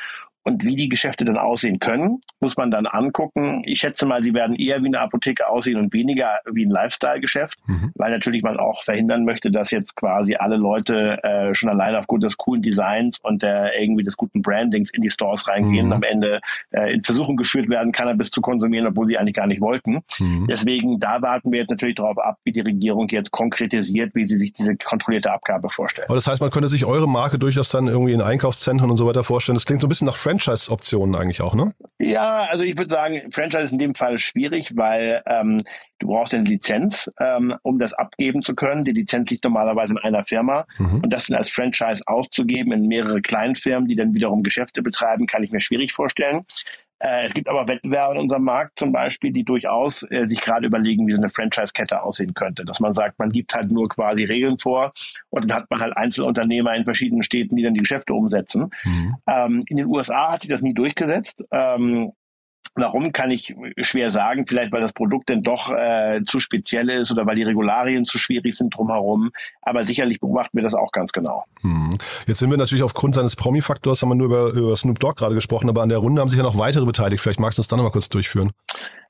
Und 0.44 0.64
wie 0.64 0.76
die 0.76 0.90
Geschäfte 0.90 1.26
dann 1.26 1.38
aussehen 1.38 1.80
können, 1.80 2.22
muss 2.42 2.58
man 2.58 2.70
dann 2.70 2.86
angucken. 2.86 3.64
Ich 3.66 3.80
schätze 3.80 4.06
mal, 4.06 4.24
sie 4.24 4.34
werden 4.34 4.56
eher 4.56 4.82
wie 4.84 4.88
eine 4.88 5.00
Apotheke 5.00 5.48
aussehen 5.48 5.78
und 5.78 5.94
weniger 5.94 6.40
wie 6.52 6.66
ein 6.66 6.72
Lifestyle-Geschäft, 6.72 7.58
mhm. 7.66 7.92
weil 7.96 8.12
natürlich 8.12 8.44
man 8.44 8.60
auch 8.60 8.84
verhindern 8.84 9.24
möchte, 9.24 9.52
dass 9.52 9.72
jetzt 9.72 9.96
quasi 9.96 10.36
alle 10.36 10.58
Leute 10.58 11.18
äh, 11.24 11.54
schon 11.54 11.70
allein 11.70 11.96
aufgrund 11.96 12.24
des 12.24 12.38
coolen 12.38 12.62
Designs 12.62 13.20
und 13.22 13.42
der 13.42 13.80
irgendwie 13.80 14.04
des 14.04 14.18
guten 14.18 14.42
Brandings 14.42 14.90
in 14.92 15.02
die 15.02 15.10
Stores 15.10 15.48
reingehen 15.48 15.86
mhm. 15.86 15.92
und 15.92 15.94
am 15.94 16.04
Ende 16.04 16.42
äh, 16.72 16.94
in 16.94 17.04
Versuchung 17.04 17.38
geführt 17.38 17.70
werden, 17.70 17.92
Cannabis 17.92 18.30
zu 18.30 18.42
konsumieren, 18.42 18.88
obwohl 18.88 19.08
sie 19.08 19.18
eigentlich 19.18 19.36
gar 19.36 19.48
nicht 19.48 19.62
wollten. 19.62 20.02
Mhm. 20.20 20.48
Deswegen, 20.50 21.00
da 21.00 21.22
warten 21.22 21.52
wir 21.52 21.60
jetzt 21.60 21.70
natürlich 21.70 21.96
darauf 21.96 22.18
ab, 22.18 22.38
wie 22.44 22.52
die 22.52 22.62
Regierung 22.62 23.08
jetzt 23.10 23.32
konkretisiert, 23.32 24.14
wie 24.16 24.28
sie 24.28 24.38
sich 24.38 24.52
diese 24.52 24.76
kontrollierte 24.76 25.32
Abgabe 25.32 25.70
vorstellt. 25.70 26.10
Aber 26.10 26.16
das 26.16 26.28
heißt, 26.28 26.42
man 26.42 26.50
könnte 26.50 26.68
sich 26.68 26.86
eure 26.86 27.08
Marke 27.08 27.40
durchaus 27.40 27.70
dann 27.70 27.88
irgendwie 27.88 28.14
in 28.14 28.22
Einkaufszentren 28.22 28.90
und 28.90 28.98
so 28.98 29.08
weiter 29.08 29.24
vorstellen. 29.24 29.56
Das 29.56 29.66
klingt 29.66 29.82
so 29.82 29.88
ein 29.88 29.90
bisschen 29.90 30.08
nach 30.08 30.18
Franchise-Optionen 30.40 31.16
eigentlich 31.16 31.42
auch, 31.42 31.54
ne? 31.54 31.74
Ja, 32.00 32.48
also 32.50 32.64
ich 32.64 32.78
würde 32.78 32.94
sagen, 32.94 33.32
Franchise 33.32 33.64
ist 33.64 33.72
in 33.72 33.78
dem 33.78 33.96
Fall 33.96 34.18
schwierig, 34.18 34.76
weil 34.76 35.22
ähm, 35.26 35.62
du 36.00 36.08
brauchst 36.08 36.34
eine 36.34 36.44
Lizenz, 36.44 37.12
ähm, 37.20 37.56
um 37.62 37.80
das 37.80 37.94
abgeben 37.94 38.44
zu 38.44 38.56
können. 38.56 38.84
Die 38.84 38.92
Lizenz 38.92 39.30
liegt 39.30 39.44
normalerweise 39.44 39.94
in 39.94 40.00
einer 40.00 40.26
Firma 40.26 40.66
mhm. 40.78 41.02
und 41.02 41.14
das 41.14 41.28
dann 41.28 41.38
als 41.38 41.50
Franchise 41.50 42.02
auszugeben 42.06 42.74
in 42.74 42.88
mehrere 42.88 43.22
Kleinfirmen, 43.22 43.88
die 43.88 43.96
dann 43.96 44.14
wiederum 44.14 44.44
Geschäfte 44.44 44.82
betreiben, 44.82 45.28
kann 45.28 45.44
ich 45.44 45.52
mir 45.52 45.62
schwierig 45.62 45.94
vorstellen. 45.94 46.46
Äh, 47.04 47.26
es 47.26 47.34
gibt 47.34 47.50
aber 47.50 47.68
Wettbewerber 47.68 48.14
in 48.14 48.22
unserem 48.22 48.44
Markt 48.44 48.80
zum 48.80 48.92
Beispiel, 48.92 49.32
die 49.32 49.44
durchaus 49.44 50.04
äh, 50.10 50.28
sich 50.28 50.42
gerade 50.42 50.66
überlegen, 50.66 51.06
wie 51.06 51.14
so 51.14 51.20
eine 51.20 51.30
Franchise-Kette 51.30 52.02
aussehen 52.02 52.34
könnte. 52.34 52.64
Dass 52.64 52.80
man 52.80 52.94
sagt, 52.94 53.20
man 53.20 53.30
gibt 53.30 53.54
halt 53.54 53.72
nur 53.72 53.90
quasi 53.90 54.24
Regeln 54.24 54.58
vor 54.58 54.94
und 55.30 55.50
dann 55.50 55.58
hat 55.58 55.70
man 55.70 55.82
halt 55.82 55.98
Einzelunternehmer 55.98 56.74
in 56.76 56.86
verschiedenen 56.86 57.24
Städten, 57.24 57.58
die 57.58 57.64
dann 57.64 57.74
die 57.74 57.82
Geschäfte 57.82 58.14
umsetzen. 58.14 58.70
Mhm. 58.86 59.16
Ähm, 59.28 59.64
in 59.68 59.78
den 59.78 59.88
USA 59.88 60.32
hat 60.32 60.44
sich 60.44 60.52
das 60.52 60.62
nie 60.62 60.74
durchgesetzt. 60.74 61.44
Ähm, 61.52 62.14
Warum 62.76 63.12
kann 63.12 63.30
ich 63.30 63.56
schwer 63.82 64.12
sagen? 64.12 64.46
Vielleicht 64.48 64.72
weil 64.72 64.82
das 64.82 64.94
Produkt 64.94 65.30
denn 65.30 65.44
doch 65.44 65.70
äh, 65.70 66.22
zu 66.26 66.40
speziell 66.40 66.90
ist 66.90 67.12
oder 67.12 67.26
weil 67.26 67.36
die 67.36 67.44
Regularien 67.44 68.06
zu 68.06 68.18
schwierig 68.18 68.56
sind 68.56 68.76
drumherum. 68.76 69.32
Aber 69.62 69.86
sicherlich 69.86 70.20
beobachten 70.20 70.58
wir 70.58 70.64
das 70.64 70.74
auch 70.74 70.92
ganz 70.92 71.12
genau. 71.12 71.44
Hm. 71.62 71.96
Jetzt 72.26 72.40
sind 72.40 72.50
wir 72.50 72.58
natürlich 72.58 72.84
aufgrund 72.84 73.16
seines 73.16 73.36
Promi-Faktors, 73.36 74.02
haben 74.02 74.10
wir 74.10 74.16
nur 74.16 74.28
über, 74.28 74.48
über 74.50 74.76
Snoop 74.76 75.00
Dogg 75.00 75.16
gerade 75.18 75.36
gesprochen, 75.36 75.70
aber 75.70 75.84
an 75.84 75.90
der 75.90 76.00
Runde 76.00 76.22
haben 76.22 76.30
sich 76.30 76.38
ja 76.38 76.44
noch 76.44 76.58
weitere 76.58 76.86
beteiligt. 76.86 77.22
Vielleicht 77.22 77.40
magst 77.40 77.58
du 77.58 77.62
uns 77.62 77.68
dann 77.68 77.78
noch 77.78 77.84
mal 77.84 77.92
kurz 77.92 78.10
durchführen. 78.10 78.52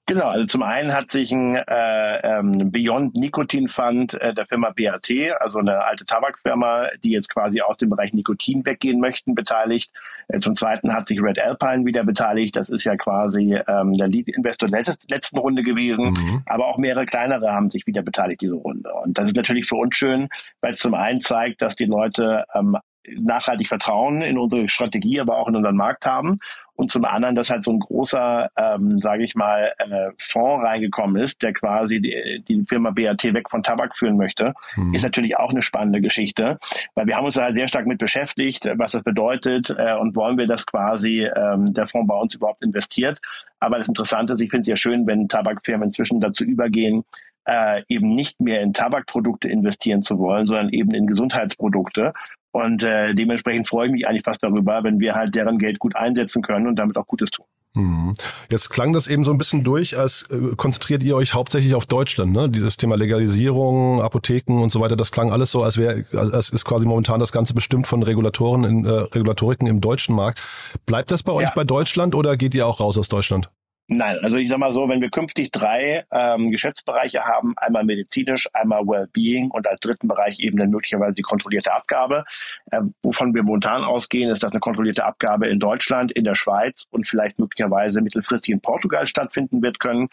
Genau, 0.05 0.27
also 0.27 0.45
zum 0.45 0.63
einen 0.63 0.93
hat 0.93 1.11
sich 1.11 1.31
ein 1.31 1.55
äh, 1.55 2.39
ähm, 2.39 2.71
Beyond 2.71 3.15
Nikotin 3.15 3.69
Fund 3.69 4.19
äh, 4.19 4.33
der 4.33 4.45
Firma 4.45 4.73
BAT, 4.75 5.09
also 5.39 5.59
eine 5.59 5.81
alte 5.85 6.03
Tabakfirma, 6.03 6.87
die 7.01 7.11
jetzt 7.11 7.29
quasi 7.29 7.61
aus 7.61 7.77
dem 7.77 7.89
Bereich 7.89 8.13
Nikotin 8.13 8.65
weggehen 8.65 8.99
möchten, 8.99 9.33
beteiligt. 9.33 9.91
Äh, 10.27 10.39
zum 10.41 10.57
zweiten 10.57 10.93
hat 10.93 11.07
sich 11.07 11.21
Red 11.21 11.39
Alpine 11.39 11.85
wieder 11.85 12.03
beteiligt. 12.03 12.57
Das 12.57 12.69
ist 12.69 12.83
ja 12.83 12.97
quasi 12.97 13.57
ähm, 13.65 13.95
der 13.95 14.09
Lead 14.09 14.27
Investor 14.27 14.67
der 14.67 14.83
letzten 15.07 15.37
Runde 15.37 15.63
gewesen. 15.63 16.07
Mhm. 16.07 16.41
Aber 16.47 16.67
auch 16.67 16.77
mehrere 16.77 17.05
kleinere 17.05 17.53
haben 17.53 17.71
sich 17.71 17.87
wieder 17.87 18.01
beteiligt, 18.01 18.41
diese 18.41 18.55
Runde. 18.55 18.93
Und 18.93 19.17
das 19.17 19.27
ist 19.27 19.37
natürlich 19.37 19.67
für 19.67 19.75
uns 19.75 19.95
schön, 19.95 20.27
weil 20.59 20.73
es 20.73 20.81
zum 20.81 20.95
einen 20.95 21.21
zeigt, 21.21 21.61
dass 21.61 21.77
die 21.77 21.85
Leute 21.85 22.43
ähm, 22.53 22.75
nachhaltig 23.07 23.69
Vertrauen 23.69 24.21
in 24.21 24.37
unsere 24.37 24.67
Strategie, 24.67 25.21
aber 25.21 25.37
auch 25.37 25.47
in 25.47 25.55
unseren 25.55 25.77
Markt 25.77 26.05
haben 26.05 26.39
und 26.75 26.91
zum 26.91 27.05
anderen, 27.05 27.35
dass 27.35 27.49
halt 27.49 27.63
so 27.63 27.71
ein 27.71 27.79
großer, 27.79 28.49
ähm, 28.57 28.97
sage 28.97 29.23
ich 29.23 29.35
mal, 29.35 29.73
äh, 29.77 30.09
Fonds 30.17 30.65
reingekommen 30.65 31.21
ist, 31.21 31.41
der 31.41 31.53
quasi 31.53 32.01
die, 32.01 32.43
die 32.47 32.63
Firma 32.67 32.91
BAT 32.91 33.23
weg 33.33 33.49
von 33.49 33.63
Tabak 33.63 33.95
führen 33.95 34.17
möchte, 34.17 34.53
mhm. 34.75 34.93
ist 34.93 35.03
natürlich 35.03 35.37
auch 35.37 35.51
eine 35.51 35.61
spannende 35.61 36.01
Geschichte, 36.01 36.57
weil 36.95 37.05
wir 37.05 37.15
haben 37.15 37.25
uns 37.25 37.35
da 37.35 37.43
halt 37.43 37.55
sehr 37.55 37.67
stark 37.67 37.85
mit 37.85 37.99
beschäftigt, 37.99 38.69
was 38.77 38.91
das 38.91 39.03
bedeutet 39.03 39.69
äh, 39.77 39.95
und 39.95 40.15
wollen 40.15 40.37
wir, 40.37 40.47
dass 40.47 40.65
quasi 40.65 41.19
ähm, 41.25 41.73
der 41.73 41.87
Fonds 41.87 42.07
bei 42.07 42.15
uns 42.15 42.35
überhaupt 42.35 42.63
investiert. 42.63 43.19
Aber 43.59 43.77
das 43.77 43.87
Interessante 43.87 44.33
ist, 44.33 44.41
ich 44.41 44.49
finde 44.49 44.63
es 44.63 44.67
ja 44.67 44.75
schön, 44.75 45.05
wenn 45.07 45.27
Tabakfirmen 45.27 45.87
inzwischen 45.87 46.19
dazu 46.19 46.43
übergehen, 46.43 47.03
äh, 47.45 47.83
eben 47.87 48.09
nicht 48.09 48.39
mehr 48.39 48.61
in 48.61 48.73
Tabakprodukte 48.73 49.47
investieren 49.47 50.03
zu 50.03 50.17
wollen, 50.19 50.47
sondern 50.47 50.69
eben 50.69 50.93
in 50.93 51.07
Gesundheitsprodukte. 51.07 52.13
Und 52.53 52.83
äh, 52.83 53.15
dementsprechend 53.15 53.67
freue 53.67 53.87
ich 53.87 53.91
mich 53.91 54.07
eigentlich 54.07 54.23
fast 54.23 54.43
darüber, 54.43 54.83
wenn 54.83 54.99
wir 54.99 55.15
halt 55.15 55.33
deren 55.33 55.57
Geld 55.57 55.79
gut 55.79 55.95
einsetzen 55.95 56.43
können 56.43 56.67
und 56.67 56.75
damit 56.77 56.97
auch 56.97 57.07
Gutes 57.07 57.31
tun. 57.31 57.47
Mhm. 57.73 58.13
Jetzt 58.51 58.69
klang 58.69 58.93
das 58.93 59.07
eben 59.07 59.23
so 59.23 59.31
ein 59.31 59.39
bisschen 59.39 59.63
durch, 59.63 59.97
als 59.97 60.29
äh, 60.29 60.55
konzentriert 60.55 61.01
ihr 61.01 61.15
euch 61.15 61.33
hauptsächlich 61.33 61.73
auf 61.73 61.87
Deutschland, 61.87 62.31
ne? 62.31 62.47
Dieses 62.47 62.77
Thema 62.77 62.95
Legalisierung, 62.95 63.99
Apotheken 64.03 64.61
und 64.61 64.71
so 64.71 64.79
weiter, 64.79 64.95
das 64.95 65.11
klang 65.11 65.31
alles 65.31 65.49
so, 65.49 65.63
als 65.63 65.77
wäre, 65.77 66.05
als 66.13 66.49
ist 66.49 66.65
quasi 66.65 66.85
momentan 66.85 67.19
das 67.19 67.31
Ganze 67.31 67.55
bestimmt 67.55 67.87
von 67.87 68.03
Regulatoren 68.03 68.63
in, 68.65 68.85
äh, 68.85 68.89
Regulatoriken 68.89 69.67
im 69.67 69.81
deutschen 69.81 70.15
Markt. 70.15 70.39
Bleibt 70.85 71.09
das 71.09 71.23
bei 71.23 71.31
euch 71.31 71.43
ja. 71.43 71.53
bei 71.55 71.63
Deutschland 71.63 72.13
oder 72.13 72.37
geht 72.37 72.53
ihr 72.53 72.67
auch 72.67 72.79
raus 72.79 72.99
aus 72.99 73.09
Deutschland? 73.09 73.49
Nein, 73.89 74.17
also 74.23 74.37
ich 74.37 74.47
sag 74.49 74.59
mal 74.59 74.71
so, 74.71 74.87
wenn 74.87 75.01
wir 75.01 75.09
künftig 75.09 75.51
drei 75.51 76.05
ähm, 76.11 76.51
Geschäftsbereiche 76.51 77.25
haben, 77.25 77.53
einmal 77.57 77.83
medizinisch, 77.83 78.47
einmal 78.53 78.87
Wellbeing 78.87 79.51
und 79.51 79.67
als 79.67 79.81
dritten 79.81 80.07
Bereich 80.07 80.39
eben 80.39 80.57
dann 80.57 80.69
möglicherweise 80.69 81.15
die 81.15 81.21
kontrollierte 81.21 81.73
Abgabe, 81.73 82.23
äh, 82.71 82.81
wovon 83.01 83.33
wir 83.33 83.43
momentan 83.43 83.83
ausgehen, 83.83 84.29
ist, 84.29 84.41
dass 84.41 84.51
eine 84.51 84.61
kontrollierte 84.61 85.03
Abgabe 85.03 85.47
in 85.49 85.59
Deutschland, 85.59 86.13
in 86.13 86.23
der 86.23 86.35
Schweiz 86.35 86.85
und 86.91 87.07
vielleicht 87.07 87.39
möglicherweise 87.39 88.01
mittelfristig 88.01 88.53
in 88.53 88.61
Portugal 88.61 89.05
stattfinden 89.05 89.61
wird 89.61 89.81
können. 89.81 90.07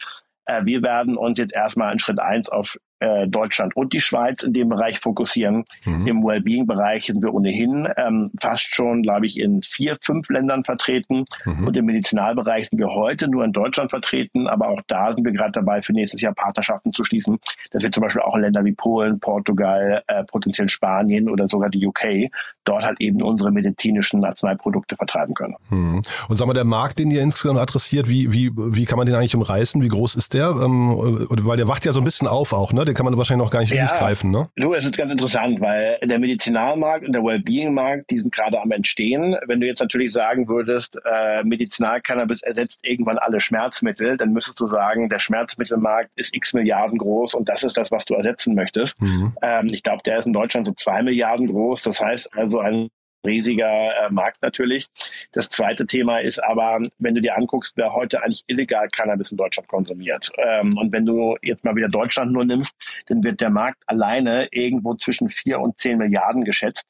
Äh, 0.45 0.65
wir 0.65 0.83
werden 0.83 1.15
uns 1.15 1.39
jetzt 1.39 1.53
erstmal 1.53 1.93
in 1.93 1.99
Schritt 1.99 2.19
eins 2.19 2.49
auf 2.49 2.77
äh, 3.01 3.27
Deutschland 3.27 3.75
und 3.75 3.93
die 3.93 3.99
Schweiz 3.99 4.43
in 4.43 4.53
dem 4.53 4.69
Bereich 4.69 4.99
fokussieren. 4.99 5.65
Mhm. 5.85 6.07
Im 6.07 6.23
Wellbeing-Bereich 6.23 7.07
sind 7.07 7.21
wir 7.21 7.33
ohnehin 7.33 7.87
ähm, 7.97 8.31
fast 8.39 8.73
schon, 8.73 9.01
glaube 9.01 9.25
ich, 9.25 9.39
in 9.39 9.61
vier, 9.63 9.97
fünf 10.01 10.29
Ländern 10.29 10.63
vertreten. 10.63 11.25
Mhm. 11.45 11.67
Und 11.67 11.77
im 11.77 11.85
Medizinalbereich 11.85 12.69
sind 12.69 12.79
wir 12.79 12.89
heute 12.89 13.27
nur 13.27 13.43
in 13.43 13.51
Deutschland 13.51 13.89
vertreten, 13.89 14.47
aber 14.47 14.69
auch 14.69 14.81
da 14.87 15.11
sind 15.11 15.25
wir 15.25 15.31
gerade 15.31 15.51
dabei, 15.51 15.81
für 15.81 15.93
nächstes 15.93 16.21
Jahr 16.21 16.33
Partnerschaften 16.33 16.93
zu 16.93 17.03
schließen, 17.03 17.39
dass 17.71 17.83
wir 17.83 17.91
zum 17.91 18.01
Beispiel 18.01 18.21
auch 18.21 18.35
in 18.35 18.41
Länder 18.41 18.63
wie 18.63 18.73
Polen, 18.73 19.19
Portugal, 19.19 20.03
äh, 20.07 20.23
potenziell 20.23 20.69
Spanien 20.69 21.29
oder 21.29 21.47
sogar 21.47 21.69
die 21.69 21.85
UK 21.85 22.29
dort 22.63 22.83
halt 22.83 23.01
eben 23.01 23.21
unsere 23.21 23.51
medizinischen 23.51 24.23
Arzneiprodukte 24.23 24.95
vertreiben 24.95 25.33
können. 25.33 25.55
Mhm. 25.69 26.01
Und 26.27 26.35
sagen 26.35 26.49
wir, 26.49 26.53
der 26.53 26.63
Markt, 26.63 26.99
den 26.99 27.09
ihr 27.09 27.21
insgesamt 27.21 27.59
adressiert, 27.59 28.07
wie, 28.07 28.31
wie, 28.31 28.51
wie 28.55 28.85
kann 28.85 28.97
man 28.97 29.07
den 29.07 29.15
eigentlich 29.15 29.35
umreißen? 29.35 29.81
Wie 29.81 29.87
groß 29.87 30.15
ist 30.15 30.33
der? 30.33 30.49
Ähm, 30.49 31.27
weil 31.29 31.57
der 31.57 31.67
wacht 31.67 31.85
ja 31.85 31.93
so 31.93 31.99
ein 32.01 32.03
bisschen 32.03 32.27
auf 32.27 32.53
auch, 32.53 32.73
ne? 32.73 32.85
Den 32.91 32.95
kann 32.95 33.05
man 33.05 33.17
wahrscheinlich 33.17 33.45
noch 33.45 33.51
gar 33.51 33.61
nicht 33.61 33.73
ja, 33.73 33.83
richtig 33.83 33.99
greifen. 33.99 34.31
Ne? 34.31 34.49
Du, 34.55 34.73
es 34.73 34.85
ist 34.85 34.97
ganz 34.97 35.11
interessant, 35.11 35.61
weil 35.61 35.97
der 36.03 36.19
Medizinalmarkt 36.19 37.05
und 37.05 37.13
der 37.13 37.23
Wellbeing-Markt, 37.23 38.11
die 38.11 38.19
sind 38.19 38.33
gerade 38.33 38.61
am 38.61 38.71
Entstehen. 38.71 39.35
Wenn 39.47 39.59
du 39.59 39.67
jetzt 39.67 39.79
natürlich 39.79 40.11
sagen 40.11 40.47
würdest, 40.47 40.97
äh, 41.05 41.43
Medizinalcannabis 41.43 42.43
ersetzt 42.43 42.79
irgendwann 42.83 43.17
alle 43.17 43.39
Schmerzmittel, 43.39 44.17
dann 44.17 44.31
müsstest 44.31 44.59
du 44.59 44.67
sagen, 44.67 45.09
der 45.09 45.19
Schmerzmittelmarkt 45.19 46.11
ist 46.15 46.35
x 46.35 46.53
Milliarden 46.53 46.97
groß 46.97 47.33
und 47.33 47.49
das 47.49 47.63
ist 47.63 47.77
das, 47.77 47.91
was 47.91 48.05
du 48.05 48.13
ersetzen 48.13 48.55
möchtest. 48.55 49.01
Mhm. 49.01 49.35
Ähm, 49.41 49.67
ich 49.71 49.83
glaube, 49.83 50.03
der 50.05 50.19
ist 50.19 50.25
in 50.25 50.33
Deutschland 50.33 50.67
so 50.67 50.73
zwei 50.73 51.01
Milliarden 51.01 51.47
groß. 51.47 51.81
Das 51.81 52.01
heißt 52.01 52.29
also 52.35 52.59
ein 52.59 52.89
riesiger 53.25 54.05
äh, 54.05 54.09
Markt 54.11 54.41
natürlich. 54.41 54.87
Das 55.31 55.49
zweite 55.49 55.85
Thema 55.85 56.19
ist 56.19 56.43
aber, 56.43 56.79
wenn 56.99 57.15
du 57.15 57.21
dir 57.21 57.37
anguckst, 57.37 57.73
wer 57.75 57.93
heute 57.93 58.23
eigentlich 58.23 58.43
illegal 58.47 58.89
Cannabis 58.89 59.31
in 59.31 59.37
Deutschland 59.37 59.67
konsumiert. 59.67 60.31
Ähm, 60.37 60.77
und 60.77 60.91
wenn 60.91 61.05
du 61.05 61.35
jetzt 61.41 61.63
mal 61.63 61.75
wieder 61.75 61.89
Deutschland 61.89 62.31
nur 62.31 62.45
nimmst, 62.45 62.75
dann 63.07 63.23
wird 63.23 63.41
der 63.41 63.49
Markt 63.49 63.83
alleine 63.85 64.47
irgendwo 64.51 64.95
zwischen 64.95 65.29
vier 65.29 65.59
und 65.59 65.79
zehn 65.79 65.97
Milliarden 65.97 66.43
geschätzt. 66.43 66.85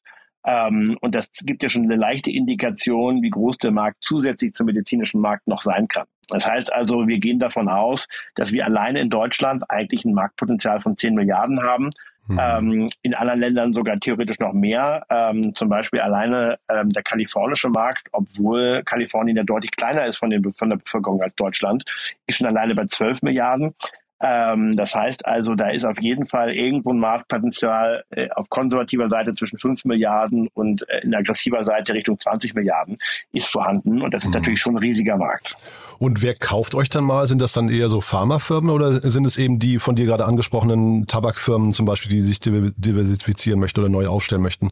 Ähm, 0.45 0.97
und 1.01 1.13
das 1.13 1.29
gibt 1.43 1.61
ja 1.61 1.69
schon 1.69 1.83
eine 1.83 1.97
leichte 1.97 2.31
Indikation, 2.31 3.21
wie 3.21 3.29
groß 3.29 3.57
der 3.57 3.71
Markt 3.71 3.97
zusätzlich 4.01 4.53
zum 4.53 4.65
medizinischen 4.65 5.21
Markt 5.21 5.47
noch 5.47 5.61
sein 5.61 5.88
kann. 5.88 6.07
Das 6.29 6.47
heißt 6.47 6.71
also, 6.73 7.07
wir 7.07 7.19
gehen 7.19 7.39
davon 7.39 7.67
aus, 7.67 8.07
dass 8.35 8.51
wir 8.51 8.65
alleine 8.65 9.01
in 9.01 9.09
Deutschland 9.09 9.69
eigentlich 9.69 10.05
ein 10.05 10.13
Marktpotenzial 10.13 10.79
von 10.79 10.97
10 10.97 11.13
Milliarden 11.13 11.61
haben 11.61 11.91
Mhm. 12.31 12.39
Ähm, 12.39 12.89
in 13.01 13.13
anderen 13.13 13.39
Ländern 13.39 13.73
sogar 13.73 14.00
theoretisch 14.00 14.39
noch 14.39 14.53
mehr. 14.53 15.05
Ähm, 15.09 15.53
zum 15.55 15.69
Beispiel 15.69 16.00
alleine 16.00 16.57
ähm, 16.69 16.89
der 16.89 17.03
kalifornische 17.03 17.69
Markt, 17.69 18.07
obwohl 18.11 18.83
Kalifornien 18.85 19.38
ja 19.38 19.43
deutlich 19.43 19.71
kleiner 19.71 20.05
ist 20.05 20.17
von, 20.17 20.29
den, 20.29 20.53
von 20.53 20.69
der 20.69 20.77
Bevölkerung 20.77 21.21
als 21.21 21.35
Deutschland, 21.35 21.83
ist 22.27 22.38
schon 22.38 22.47
alleine 22.47 22.75
bei 22.75 22.85
12 22.85 23.21
Milliarden. 23.21 23.75
Ähm, 24.21 24.75
das 24.75 24.93
heißt 24.93 25.25
also, 25.25 25.55
da 25.55 25.69
ist 25.69 25.85
auf 25.85 25.99
jeden 25.99 26.27
Fall 26.27 26.53
irgendwo 26.53 26.91
ein 26.91 26.99
Marktpotenzial 26.99 28.03
äh, 28.11 28.29
auf 28.31 28.49
konservativer 28.49 29.09
Seite 29.09 29.33
zwischen 29.33 29.57
5 29.57 29.85
Milliarden 29.85 30.47
und 30.53 30.87
äh, 30.89 30.99
in 30.99 31.15
aggressiver 31.15 31.63
Seite 31.63 31.93
Richtung 31.93 32.19
20 32.19 32.53
Milliarden 32.53 32.97
ist 33.31 33.47
vorhanden. 33.47 34.01
Und 34.01 34.13
das 34.13 34.23
ist 34.23 34.29
mhm. 34.29 34.35
natürlich 34.35 34.61
schon 34.61 34.75
ein 34.75 34.79
riesiger 34.79 35.17
Markt. 35.17 35.55
Und 35.97 36.23
wer 36.23 36.33
kauft 36.33 36.73
euch 36.73 36.89
dann 36.89 37.03
mal? 37.03 37.27
Sind 37.27 37.41
das 37.41 37.53
dann 37.53 37.69
eher 37.69 37.89
so 37.89 38.01
Pharmafirmen 38.01 38.71
oder 38.71 38.91
sind 39.07 39.25
es 39.25 39.37
eben 39.37 39.59
die 39.59 39.77
von 39.77 39.95
dir 39.95 40.05
gerade 40.05 40.25
angesprochenen 40.25 41.05
Tabakfirmen 41.05 41.73
zum 41.73 41.85
Beispiel, 41.85 42.09
die 42.11 42.21
sich 42.21 42.39
diversifizieren 42.39 43.59
möchten 43.59 43.81
oder 43.81 43.89
neu 43.89 44.07
aufstellen 44.07 44.41
möchten? 44.41 44.71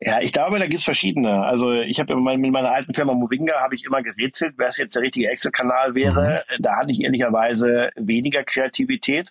Ja, 0.00 0.20
ich 0.20 0.32
glaube, 0.32 0.58
da 0.60 0.66
gibt's 0.68 0.84
verschiedene. 0.84 1.44
Also 1.44 1.72
ich 1.72 1.98
habe 1.98 2.14
mit 2.14 2.52
meiner 2.52 2.70
alten 2.70 2.94
Firma 2.94 3.14
Movinga 3.14 3.60
habe 3.60 3.74
ich 3.74 3.84
immer 3.84 4.00
gerätselt, 4.02 4.54
wer 4.56 4.68
es 4.68 4.78
jetzt 4.78 4.94
der 4.94 5.02
richtige 5.02 5.28
Excel-Kanal 5.28 5.94
wäre. 5.96 6.44
Mhm. 6.50 6.62
Da 6.62 6.76
hatte 6.76 6.92
ich 6.92 7.02
ehrlicherweise 7.02 7.90
weniger 7.96 8.44
Kreativität. 8.44 9.30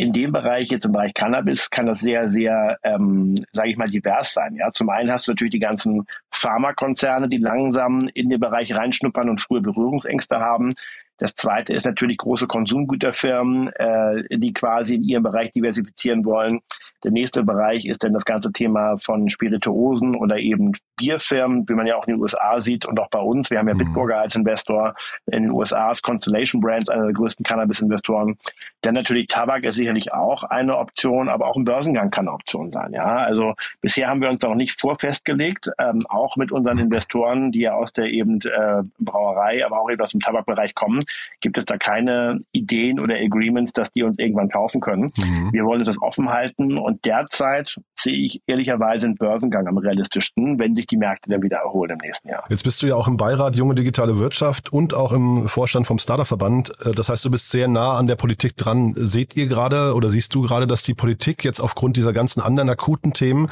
in 0.00 0.12
dem 0.12 0.32
Bereich, 0.32 0.68
jetzt 0.70 0.86
im 0.86 0.92
Bereich 0.92 1.12
Cannabis, 1.12 1.68
kann 1.68 1.84
das 1.84 2.00
sehr, 2.00 2.30
sehr, 2.30 2.78
ähm, 2.84 3.34
sage 3.52 3.68
ich 3.68 3.76
mal, 3.76 3.90
divers 3.90 4.32
sein. 4.32 4.56
Ja, 4.58 4.72
zum 4.72 4.88
einen 4.88 5.12
hast 5.12 5.26
du 5.26 5.32
natürlich 5.32 5.52
die 5.52 5.58
ganzen 5.58 6.06
Pharmakonzerne, 6.30 7.28
die 7.28 7.36
langsam 7.36 8.08
in 8.14 8.30
den 8.30 8.40
Bereich 8.40 8.74
reinschnuppern 8.74 9.28
und 9.28 9.42
frühe 9.42 9.60
Berührungsängste 9.60 10.40
haben. 10.40 10.72
Das 11.20 11.34
zweite 11.34 11.74
ist 11.74 11.84
natürlich 11.84 12.16
große 12.16 12.46
Konsumgüterfirmen, 12.46 13.68
äh, 13.74 14.38
die 14.38 14.54
quasi 14.54 14.96
in 14.96 15.04
ihrem 15.04 15.22
Bereich 15.22 15.52
diversifizieren 15.52 16.24
wollen. 16.24 16.60
Der 17.04 17.10
nächste 17.10 17.44
Bereich 17.44 17.86
ist 17.86 18.04
dann 18.04 18.12
das 18.12 18.24
ganze 18.24 18.52
Thema 18.52 18.98
von 18.98 19.30
Spirituosen 19.30 20.16
oder 20.16 20.38
eben 20.38 20.72
Bierfirmen, 20.96 21.66
wie 21.66 21.74
man 21.74 21.86
ja 21.86 21.96
auch 21.96 22.06
in 22.06 22.14
den 22.14 22.20
USA 22.20 22.60
sieht 22.60 22.84
und 22.84 23.00
auch 23.00 23.08
bei 23.08 23.20
uns. 23.20 23.50
Wir 23.50 23.58
haben 23.58 23.68
ja 23.68 23.74
mhm. 23.74 23.78
Bitburger 23.78 24.18
als 24.18 24.36
Investor. 24.36 24.94
In 25.26 25.44
den 25.44 25.50
USA 25.52 25.90
ist 25.90 26.02
Constellation 26.02 26.60
Brands 26.60 26.90
einer 26.90 27.04
der 27.04 27.14
größten 27.14 27.44
Cannabis-Investoren. 27.44 28.36
Dann 28.82 28.94
natürlich 28.94 29.28
Tabak 29.28 29.64
ist 29.64 29.76
sicherlich 29.76 30.12
auch 30.12 30.42
eine 30.44 30.76
Option, 30.76 31.28
aber 31.28 31.46
auch 31.46 31.56
ein 31.56 31.64
Börsengang 31.64 32.10
kann 32.10 32.28
eine 32.28 32.34
Option 32.34 32.70
sein. 32.70 32.92
Ja, 32.92 33.16
also 33.16 33.54
bisher 33.80 34.08
haben 34.08 34.20
wir 34.20 34.28
uns 34.28 34.42
noch 34.42 34.54
nicht 34.54 34.78
vorfestgelegt, 34.78 35.70
ähm, 35.78 36.04
auch 36.08 36.36
mit 36.36 36.52
unseren 36.52 36.78
Investoren, 36.78 37.50
die 37.50 37.60
ja 37.60 37.74
aus 37.74 37.92
der 37.92 38.06
eben 38.06 38.40
äh, 38.42 38.82
Brauerei, 38.98 39.64
aber 39.64 39.80
auch 39.80 39.90
eben 39.90 40.02
aus 40.02 40.10
dem 40.10 40.20
Tabakbereich 40.20 40.74
kommen, 40.74 41.02
gibt 41.40 41.58
es 41.58 41.64
da 41.64 41.76
keine 41.76 42.40
Ideen 42.52 43.00
oder 43.00 43.16
Agreements, 43.16 43.72
dass 43.72 43.90
die 43.90 44.02
uns 44.02 44.18
irgendwann 44.18 44.48
kaufen 44.48 44.80
können. 44.80 45.10
Mhm. 45.16 45.50
Wir 45.52 45.64
wollen 45.64 45.80
uns 45.80 45.88
das 45.88 46.00
offen 46.00 46.30
halten 46.30 46.78
und 46.78 47.04
derzeit 47.04 47.76
sehe 47.98 48.14
ich 48.14 48.42
ehrlicherweise 48.46 49.06
einen 49.06 49.16
Börsengang 49.16 49.66
am 49.66 49.78
realistischsten, 49.78 50.58
wenn 50.58 50.74
sich 50.74 50.86
die 50.86 50.96
Märkte 50.96 51.30
dann 51.30 51.42
wieder 51.42 51.58
erholen 51.58 51.92
im 51.92 51.98
nächsten 51.98 52.28
Jahr. 52.28 52.44
Jetzt 52.48 52.64
bist 52.64 52.82
du 52.82 52.86
ja 52.86 52.94
auch 52.94 53.08
im 53.08 53.16
Beirat 53.16 53.56
Junge 53.56 53.74
Digitale 53.74 54.18
Wirtschaft 54.18 54.72
und 54.72 54.94
auch 54.94 55.12
im 55.12 55.48
Vorstand 55.48 55.86
vom 55.86 55.98
Startup-Verband. 55.98 56.72
Äh, 56.84 56.92
das 56.92 57.08
heißt, 57.08 57.24
du 57.24 57.30
bist 57.30 57.50
sehr 57.50 57.68
nah 57.68 57.96
an 57.96 58.06
der 58.06 58.16
Politik 58.16 58.56
dran. 58.56 58.94
Seht 58.96 59.36
ihr 59.36 59.46
gerade 59.46 59.94
oder 59.94 60.10
siehst 60.10 60.34
du 60.34 60.42
gerade, 60.42 60.66
dass 60.66 60.82
die 60.82 60.94
Politik 60.94 61.44
jetzt 61.44 61.60
aufgrund 61.60 61.96
dieser 61.96 62.12
ganzen 62.12 62.40
anderen 62.40 62.68
akuten 62.68 63.12
Themen 63.12 63.48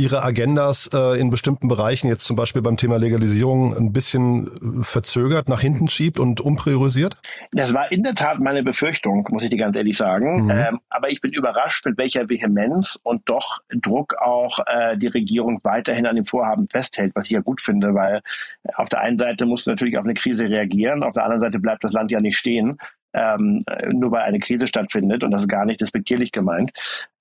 ihre 0.00 0.22
Agendas 0.22 0.90
äh, 0.92 1.20
in 1.20 1.30
bestimmten 1.30 1.68
Bereichen, 1.68 2.08
jetzt 2.08 2.24
zum 2.24 2.34
Beispiel 2.34 2.62
beim 2.62 2.76
Thema 2.76 2.96
Legalisierung, 2.96 3.76
ein 3.76 3.92
bisschen 3.92 4.46
äh, 4.80 4.82
verzögert, 4.82 5.48
nach 5.48 5.60
hinten 5.60 5.88
schiebt 5.88 6.18
und 6.18 6.40
umpriorisiert? 6.40 7.16
Das 7.52 7.74
war 7.74 7.92
in 7.92 8.02
der 8.02 8.14
Tat 8.14 8.40
meine 8.40 8.62
Befürchtung, 8.62 9.26
muss 9.30 9.44
ich 9.44 9.50
dir 9.50 9.58
ganz 9.58 9.76
ehrlich 9.76 9.96
sagen. 9.96 10.44
Mhm. 10.44 10.50
Ähm, 10.50 10.80
aber 10.88 11.10
ich 11.10 11.20
bin 11.20 11.32
überrascht, 11.32 11.84
mit 11.86 11.98
welcher 11.98 12.28
Vehemenz 12.28 12.98
und 13.02 13.28
doch 13.28 13.58
Druck 13.68 14.16
auch 14.18 14.58
äh, 14.66 14.96
die 14.96 15.08
Regierung 15.08 15.60
weiterhin 15.62 16.06
an 16.06 16.16
dem 16.16 16.24
Vorhaben 16.24 16.66
festhält, 16.68 17.12
was 17.14 17.26
ich 17.26 17.32
ja 17.32 17.40
gut 17.40 17.60
finde, 17.60 17.94
weil 17.94 18.22
auf 18.74 18.88
der 18.88 19.00
einen 19.00 19.18
Seite 19.18 19.44
musst 19.44 19.66
du 19.66 19.70
natürlich 19.70 19.98
auf 19.98 20.04
eine 20.04 20.14
Krise 20.14 20.48
reagieren, 20.48 21.02
auf 21.02 21.12
der 21.12 21.24
anderen 21.24 21.40
Seite 21.40 21.58
bleibt 21.58 21.84
das 21.84 21.92
Land 21.92 22.10
ja 22.10 22.20
nicht 22.20 22.38
stehen 22.38 22.78
ähm, 23.12 23.64
nur 23.92 24.12
weil 24.12 24.22
eine 24.22 24.38
Krise 24.38 24.66
stattfindet 24.66 25.24
und 25.24 25.30
das 25.30 25.42
ist 25.42 25.48
gar 25.48 25.64
nicht 25.64 25.80
despektierlich 25.80 26.32
gemeint. 26.32 26.70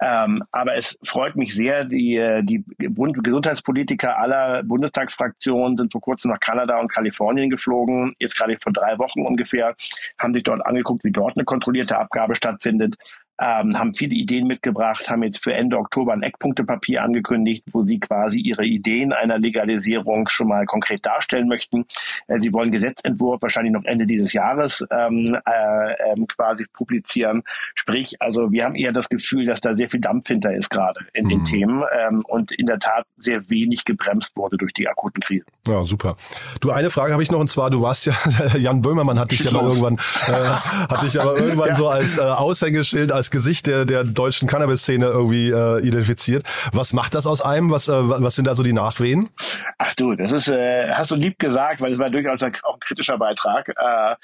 Ähm, 0.01 0.43
aber 0.51 0.75
es 0.75 0.97
freut 1.03 1.35
mich 1.35 1.53
sehr, 1.55 1.85
die, 1.85 2.41
die 2.43 2.63
Gesundheitspolitiker 2.77 4.17
aller 4.17 4.63
Bundestagsfraktionen 4.63 5.77
sind 5.77 5.91
vor 5.91 6.01
kurzem 6.01 6.31
nach 6.31 6.39
Kanada 6.39 6.79
und 6.79 6.91
Kalifornien 6.91 7.49
geflogen, 7.49 8.13
jetzt 8.19 8.37
gerade 8.37 8.57
vor 8.61 8.73
drei 8.73 8.97
Wochen 8.97 9.25
ungefähr, 9.25 9.75
haben 10.17 10.33
sich 10.33 10.43
dort 10.43 10.65
angeguckt, 10.65 11.03
wie 11.03 11.11
dort 11.11 11.37
eine 11.37 11.45
kontrollierte 11.45 11.97
Abgabe 11.97 12.35
stattfindet 12.35 12.95
ähm, 13.39 13.77
haben 13.77 13.93
viele 13.93 14.15
Ideen 14.15 14.47
mitgebracht, 14.47 15.09
haben 15.09 15.23
jetzt 15.23 15.43
für 15.43 15.53
Ende 15.53 15.77
Oktober 15.77 16.13
ein 16.13 16.23
Eckpunktepapier 16.23 17.03
angekündigt, 17.03 17.63
wo 17.71 17.85
sie 17.85 17.99
quasi 17.99 18.39
ihre 18.39 18.65
Ideen 18.65 19.13
einer 19.13 19.39
Legalisierung 19.39 20.27
schon 20.29 20.47
mal 20.47 20.65
konkret 20.65 21.05
darstellen 21.05 21.47
möchten. 21.47 21.85
Äh, 22.27 22.39
sie 22.39 22.53
wollen 22.53 22.71
Gesetzentwurf 22.71 23.41
wahrscheinlich 23.41 23.73
noch 23.73 23.85
Ende 23.85 24.05
dieses 24.05 24.33
Jahres 24.33 24.85
ähm, 24.91 25.37
äh, 25.45 26.11
ähm, 26.11 26.27
quasi 26.27 26.65
publizieren. 26.73 27.43
Sprich, 27.75 28.15
also 28.19 28.51
wir 28.51 28.65
haben 28.65 28.75
eher 28.75 28.91
das 28.91 29.09
Gefühl, 29.09 29.45
dass 29.45 29.61
da 29.61 29.75
sehr 29.75 29.89
viel 29.89 30.01
Dampf 30.01 30.27
hinter 30.27 30.53
ist 30.53 30.69
gerade 30.69 30.99
in 31.13 31.25
mhm. 31.25 31.29
den 31.29 31.43
Themen 31.45 31.83
ähm, 31.97 32.23
und 32.27 32.51
in 32.51 32.65
der 32.65 32.79
Tat 32.79 33.05
sehr 33.17 33.49
wenig 33.49 33.85
gebremst 33.85 34.31
wurde 34.35 34.57
durch 34.57 34.73
die 34.73 34.87
akuten 34.87 35.21
Krisen. 35.21 35.45
Ja, 35.67 35.83
super. 35.83 36.15
Du, 36.59 36.71
eine 36.71 36.89
Frage 36.89 37.13
habe 37.13 37.23
ich 37.23 37.31
noch 37.31 37.39
und 37.39 37.49
zwar, 37.49 37.69
du 37.69 37.81
warst 37.81 38.05
ja, 38.05 38.13
Jan 38.57 38.81
Böhmermann 38.81 39.19
hat 39.19 39.31
dich 39.31 39.43
ja 39.43 39.51
mal 39.51 39.63
irgendwann, 39.63 39.95
äh, 40.27 40.31
hat 40.31 41.03
dich 41.03 41.19
aber 41.19 41.37
irgendwann 41.39 41.69
ja. 41.69 41.75
so 41.75 41.89
als 41.89 42.17
äh, 42.17 42.21
Aushängeschild, 42.21 43.11
als 43.11 43.28
Gesicht 43.31 43.67
der, 43.67 43.85
der 43.85 44.03
deutschen 44.03 44.47
Cannabis-Szene 44.47 45.05
irgendwie 45.05 45.49
äh, 45.49 45.85
identifiziert. 45.85 46.43
Was 46.73 46.93
macht 46.93 47.15
das 47.15 47.27
aus 47.27 47.41
einem? 47.41 47.71
Was, 47.71 47.87
äh, 47.87 47.93
was 47.93 48.35
sind 48.35 48.45
da 48.45 48.55
so 48.55 48.63
die 48.63 48.73
Nachwehen? 48.73 49.29
Ach 49.77 49.93
du, 49.95 50.15
das 50.15 50.31
ist, 50.31 50.47
äh, 50.47 50.89
hast 50.91 51.11
du 51.11 51.15
lieb 51.15 51.39
gesagt, 51.39 51.81
weil 51.81 51.91
es 51.91 51.99
war 51.99 52.09
durchaus 52.09 52.41
auch 52.41 52.73
ein 52.73 52.79
kritischer 52.79 53.17
Beitrag. 53.17 53.69
Äh, 53.69 54.15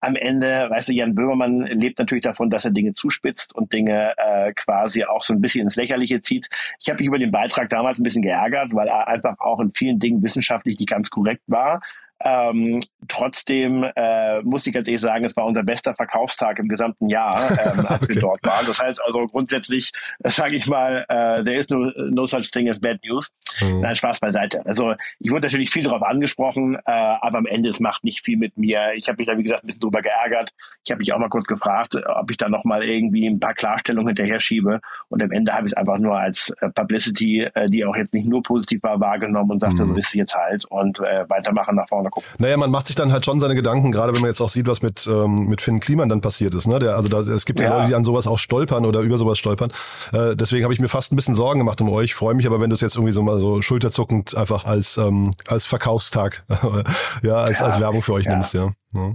am 0.00 0.14
Ende, 0.14 0.68
weißt 0.70 0.88
du, 0.88 0.92
Jan 0.92 1.14
Böhmermann 1.14 1.62
lebt 1.62 1.98
natürlich 1.98 2.22
davon, 2.22 2.50
dass 2.50 2.64
er 2.64 2.70
Dinge 2.70 2.94
zuspitzt 2.94 3.54
und 3.54 3.72
Dinge 3.72 4.12
äh, 4.16 4.52
quasi 4.52 5.04
auch 5.04 5.22
so 5.22 5.32
ein 5.32 5.40
bisschen 5.40 5.62
ins 5.62 5.76
Lächerliche 5.76 6.20
zieht. 6.20 6.48
Ich 6.78 6.88
habe 6.88 6.98
mich 6.98 7.08
über 7.08 7.18
den 7.18 7.30
Beitrag 7.30 7.68
damals 7.70 7.98
ein 7.98 8.02
bisschen 8.02 8.22
geärgert, 8.22 8.74
weil 8.74 8.88
er 8.88 9.08
einfach 9.08 9.38
auch 9.38 9.58
in 9.60 9.72
vielen 9.72 9.98
Dingen 9.98 10.22
wissenschaftlich 10.22 10.78
nicht 10.78 10.90
ganz 10.90 11.10
korrekt 11.10 11.42
war. 11.46 11.80
Ähm, 12.24 12.82
trotzdem 13.08 13.84
äh, 13.94 14.40
muss 14.42 14.66
ich 14.66 14.72
ganz 14.72 14.88
ehrlich 14.88 15.02
sagen, 15.02 15.24
es 15.24 15.36
war 15.36 15.44
unser 15.44 15.62
bester 15.62 15.94
Verkaufstag 15.94 16.58
im 16.58 16.68
gesamten 16.68 17.08
Jahr, 17.08 17.36
ähm, 17.50 17.86
als 17.86 18.02
okay. 18.02 18.14
wir 18.14 18.20
dort 18.22 18.44
waren. 18.44 18.66
Das 18.66 18.80
heißt 18.80 19.04
also 19.04 19.26
grundsätzlich, 19.26 19.92
äh, 20.22 20.30
sage 20.30 20.56
ich 20.56 20.66
mal, 20.66 21.04
äh, 21.08 21.42
there 21.44 21.56
is 21.56 21.68
no, 21.68 21.90
no 22.08 22.26
such 22.26 22.50
thing 22.50 22.68
as 22.70 22.80
bad 22.80 22.98
news. 23.04 23.30
Mhm. 23.60 23.80
Nein, 23.80 23.96
Spaß 23.96 24.20
beiseite. 24.20 24.64
Also 24.64 24.94
ich 25.18 25.30
wurde 25.30 25.46
natürlich 25.46 25.70
viel 25.70 25.82
darauf 25.82 26.02
angesprochen, 26.02 26.76
äh, 26.86 26.90
aber 26.90 27.38
am 27.38 27.46
Ende 27.46 27.68
es 27.68 27.80
macht 27.80 28.02
nicht 28.02 28.24
viel 28.24 28.38
mit 28.38 28.56
mir. 28.56 28.92
Ich 28.94 29.08
habe 29.08 29.18
mich 29.18 29.26
da 29.26 29.36
wie 29.36 29.42
gesagt 29.42 29.64
ein 29.64 29.66
bisschen 29.66 29.80
drüber 29.80 30.00
geärgert. 30.00 30.52
Ich 30.84 30.90
habe 30.90 31.00
mich 31.00 31.12
auch 31.12 31.18
mal 31.18 31.28
kurz 31.28 31.46
gefragt, 31.46 31.96
ob 32.06 32.30
ich 32.30 32.38
da 32.38 32.48
noch 32.48 32.64
mal 32.64 32.82
irgendwie 32.82 33.26
ein 33.26 33.40
paar 33.40 33.54
Klarstellungen 33.54 34.08
hinterher 34.08 34.40
schiebe. 34.40 34.80
Und 35.08 35.22
am 35.22 35.32
Ende 35.32 35.52
habe 35.52 35.66
ich 35.66 35.72
es 35.72 35.76
einfach 35.76 35.98
nur 35.98 36.18
als 36.18 36.50
äh, 36.60 36.70
Publicity, 36.70 37.42
äh, 37.42 37.68
die 37.68 37.84
auch 37.84 37.96
jetzt 37.96 38.14
nicht 38.14 38.26
nur 38.26 38.42
positiv 38.42 38.82
war, 38.82 39.00
wahrgenommen 39.00 39.50
und 39.50 39.60
sagte, 39.60 39.84
mhm. 39.84 39.88
so 39.88 39.96
ist 39.96 40.08
es 40.08 40.14
jetzt 40.14 40.34
halt 40.34 40.64
und 40.64 40.98
äh, 41.00 41.28
weitermachen 41.28 41.76
nach 41.76 41.88
vorne 41.88 42.05
mal 42.06 42.10
gucken. 42.10 42.28
Naja, 42.38 42.56
man 42.56 42.70
macht 42.70 42.86
sich 42.86 42.96
dann 42.96 43.12
halt 43.12 43.24
schon 43.24 43.40
seine 43.40 43.54
Gedanken, 43.54 43.92
gerade 43.92 44.12
wenn 44.14 44.20
man 44.20 44.30
jetzt 44.30 44.40
auch 44.40 44.48
sieht, 44.48 44.66
was 44.66 44.82
mit, 44.82 45.06
ähm, 45.06 45.46
mit 45.48 45.60
Finn 45.60 45.80
Kliman 45.80 46.08
dann 46.08 46.20
passiert 46.20 46.54
ist. 46.54 46.66
Ne? 46.66 46.78
Der, 46.78 46.96
also 46.96 47.08
da, 47.08 47.20
es 47.20 47.44
gibt 47.44 47.60
ja, 47.60 47.66
ja 47.66 47.76
Leute, 47.76 47.88
die 47.88 47.94
an 47.94 48.04
sowas 48.04 48.26
auch 48.26 48.38
stolpern 48.38 48.84
oder 48.84 49.00
über 49.00 49.18
sowas 49.18 49.38
stolpern. 49.38 49.70
Äh, 50.12 50.36
deswegen 50.36 50.64
habe 50.64 50.74
ich 50.74 50.80
mir 50.80 50.88
fast 50.88 51.12
ein 51.12 51.16
bisschen 51.16 51.34
Sorgen 51.34 51.60
gemacht 51.60 51.80
um 51.80 51.88
euch. 51.90 52.14
Freue 52.14 52.34
mich 52.34 52.46
aber, 52.46 52.60
wenn 52.60 52.70
du 52.70 52.74
es 52.74 52.80
jetzt 52.80 52.96
irgendwie 52.96 53.12
so 53.12 53.22
mal 53.22 53.40
so 53.40 53.62
schulterzuckend 53.62 54.36
einfach 54.36 54.64
als, 54.64 54.96
ähm, 54.98 55.32
als 55.46 55.66
Verkaufstag, 55.66 56.44
ja, 57.22 57.36
als, 57.36 57.60
ja, 57.60 57.66
als 57.66 57.80
Werbung 57.80 58.02
für 58.02 58.14
euch 58.14 58.26
ja. 58.26 58.32
nimmst, 58.32 58.54
ja. 58.54 58.72
ja. 58.94 59.14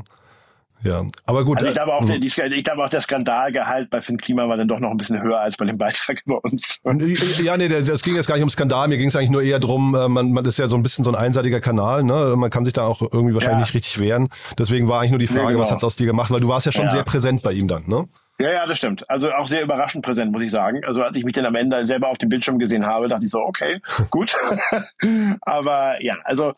Ja, 0.84 1.06
aber 1.26 1.46
gut. 1.46 1.58
Also 1.58 1.70
ich 1.70 1.76
glaube 1.76 1.94
auch, 1.94 2.06
der, 2.06 2.17
ich 2.17 2.63
glaube 2.63 2.84
auch, 2.84 2.89
der 2.89 3.02
Skandalgehalt 3.02 3.89
bei 3.89 4.02
Finn 4.02 4.17
Klima 4.17 4.48
war 4.48 4.58
dann 4.58 4.67
doch 4.67 4.80
noch 4.80 4.89
ein 4.89 4.98
bisschen 4.98 5.22
höher 5.22 5.39
als 5.39 5.58
bei 5.58 5.65
dem 5.65 5.78
Beitrag 5.78 6.22
über 6.26 6.44
uns. 6.44 6.80
Ja, 7.44 7.58
nee, 7.58 7.67
das 7.67 8.02
ging 8.02 8.15
jetzt 8.15 8.28
gar 8.28 8.36
nicht 8.36 8.44
um 8.44 8.50
Skandal. 8.50 8.88
Mir 8.88 8.98
ging 8.98 9.08
es 9.08 9.15
eigentlich 9.15 9.30
nur 9.30 9.44
eher 9.44 9.60
drum, 9.60 9.96
äh, 9.96 10.08
man, 10.08 10.32
man 10.32 10.46
ist 10.46 10.58
ja 10.58 10.67
so 10.67 10.76
ein 10.76 10.84
bisschen 10.84 11.04
so 11.04 11.12
ein 11.12 11.15
einseitiger 11.15 11.60
Kanal, 11.60 12.04
ne? 12.04 12.34
Man 12.36 12.50
kann 12.50 12.65
sich 12.65 12.74
da 12.74 12.84
auch 12.84 13.02
irgendwie 13.02 13.34
wahrscheinlich 13.34 13.58
ja. 13.58 13.60
nicht 13.60 13.74
richtig 13.74 14.00
wehren. 14.00 14.30
Deswegen 14.58 14.88
war 14.88 15.00
eigentlich 15.00 15.12
nur 15.12 15.20
die 15.20 15.28
Frage, 15.28 15.41
nee, 15.41 15.48
genau. 15.50 15.62
was 15.62 15.72
hat's 15.72 15.84
aus 15.84 15.96
dir 15.96 16.08
gemacht? 16.08 16.32
Weil 16.32 16.39
du 16.39 16.48
warst 16.48 16.65
ja 16.65 16.72
schon 16.72 16.86
ja. 16.86 16.91
sehr 16.91 17.04
präsent 17.04 17.44
bei 17.44 17.52
ihm 17.52 17.67
dann, 17.67 17.88
ne? 17.88 18.08
Ja, 18.41 18.52
ja, 18.52 18.65
das 18.65 18.80
stimmt. 18.80 19.08
Also 19.08 19.32
auch 19.34 19.48
sehr 19.48 19.62
überraschend 19.62 20.04
präsent, 20.04 20.32
muss 20.32 20.41
ich 20.41 20.50
sagen. 20.50 20.82
Also 20.84 21.04
als 21.04 21.15
ich 21.15 21.24
mich 21.24 21.34
dann 21.34 21.46
am 21.46 21.54
Ende 21.54 21.86
selber 21.86 22.08
auf 22.08 22.17
dem 22.17 22.30
Bildschirm 22.30 22.58
gesehen 22.58 22.88
habe, 22.88 23.08
dachte 23.08 23.26
ich 23.26 23.32
so, 23.32 23.39
okay, 23.39 23.80
gut. 24.10 24.36
Aber 25.41 26.02
ja, 26.02 26.15
also 26.24 26.54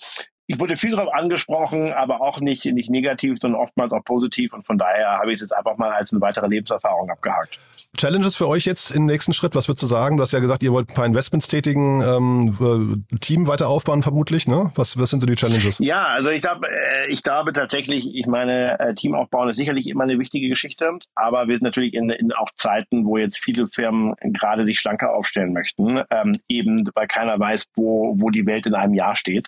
ich 0.54 0.60
wurde 0.60 0.78
viel 0.78 0.92
darauf 0.92 1.14
angesprochen, 1.14 1.94
aber 1.94 2.22
auch 2.22 2.40
nicht, 2.40 2.66
nicht 2.66 2.90
negativ, 2.90 3.38
sondern 3.42 3.62
oftmals 3.62 3.92
auch 3.92 4.04
positiv. 4.04 4.54
Und 4.54 4.66
von 4.66 4.78
daher 4.78 5.20
habe 5.20 5.32
ich 5.32 5.36
es 5.36 5.42
jetzt 5.42 5.56
einfach 5.56 5.78
mal 5.78 5.92
als 5.92 6.12
eine 6.12 6.22
weitere 6.22 6.48
Lebenserfahrung 6.48 7.10
abgehakt. 7.10 7.60
Challenges 7.98 8.36
für 8.36 8.48
euch 8.48 8.66
jetzt 8.66 8.92
im 8.92 9.06
nächsten 9.06 9.34
Schritt? 9.34 9.56
Was 9.56 9.68
würdest 9.68 9.84
du 9.84 9.88
sagen? 9.88 10.18
Du 10.18 10.24
hast 10.24 10.32
ja 10.32 10.40
gesagt, 10.40 10.64
ihr 10.64 10.72
wollt 10.72 10.90
ein 10.90 10.96
paar 10.96 11.06
Investments 11.06 11.48
tätigen, 11.48 12.02
ähm, 12.02 13.06
Team 13.20 13.48
weiter 13.48 13.68
aufbauen 13.68 14.02
vermutlich, 14.02 14.48
ne? 14.48 14.72
Was, 14.76 14.98
was 14.98 15.10
sind 15.10 15.20
so 15.20 15.28
die 15.28 15.36
Challenges? 15.36 15.78
Ja, 15.80 16.06
also 16.06 16.30
ich 16.30 16.42
glaube, 16.42 16.68
äh, 16.68 17.12
ich 17.12 17.24
glaube 17.24 17.54
tatsächlich, 17.54 18.16
ich 18.16 18.26
meine, 18.26 18.80
äh, 18.80 18.94
Team 18.96 19.14
aufbauen 19.14 19.50
ist 19.50 19.58
sicherlich 19.58 19.88
immer 19.88 20.04
eine 20.04 20.18
wichtige 20.20 20.50
Geschichte, 20.50 20.90
aber 21.16 21.48
wir 21.48 21.56
sind 21.56 21.64
natürlich 21.64 21.94
in, 21.94 22.10
in 22.10 22.32
auch 22.34 22.50
Zeiten, 22.56 23.06
wo 23.06 23.18
jetzt 23.18 23.38
viele 23.38 23.68
Firmen 23.68 24.16
gerade 24.22 24.66
sich 24.66 24.80
schlanker 24.80 25.14
aufstellen 25.14 25.54
möchten, 25.54 26.04
ähm, 26.10 26.38
eben 26.48 26.90
weil 26.96 27.08
keiner 27.08 27.40
weiß, 27.40 27.66
wo, 27.76 28.16
wo 28.18 28.30
die 28.30 28.46
Welt 28.46 28.66
in 28.66 28.76
einem 28.76 28.94
Jahr 28.94 29.16
steht. 29.16 29.48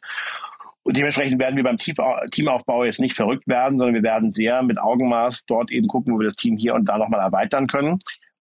Und 0.86 0.96
dementsprechend 0.96 1.40
werden 1.40 1.56
wir 1.56 1.64
beim 1.64 1.78
Teamaufbau 1.78 2.86
jetzt 2.86 3.00
nicht 3.00 3.16
verrückt 3.16 3.48
werden, 3.48 3.80
sondern 3.80 3.96
wir 3.96 4.04
werden 4.04 4.32
sehr 4.32 4.62
mit 4.62 4.78
Augenmaß 4.78 5.42
dort 5.48 5.72
eben 5.72 5.88
gucken, 5.88 6.14
wo 6.14 6.20
wir 6.20 6.28
das 6.28 6.36
Team 6.36 6.58
hier 6.58 6.76
und 6.76 6.86
da 6.86 7.00
nochmal 7.00 7.22
erweitern 7.22 7.66
können. 7.66 7.98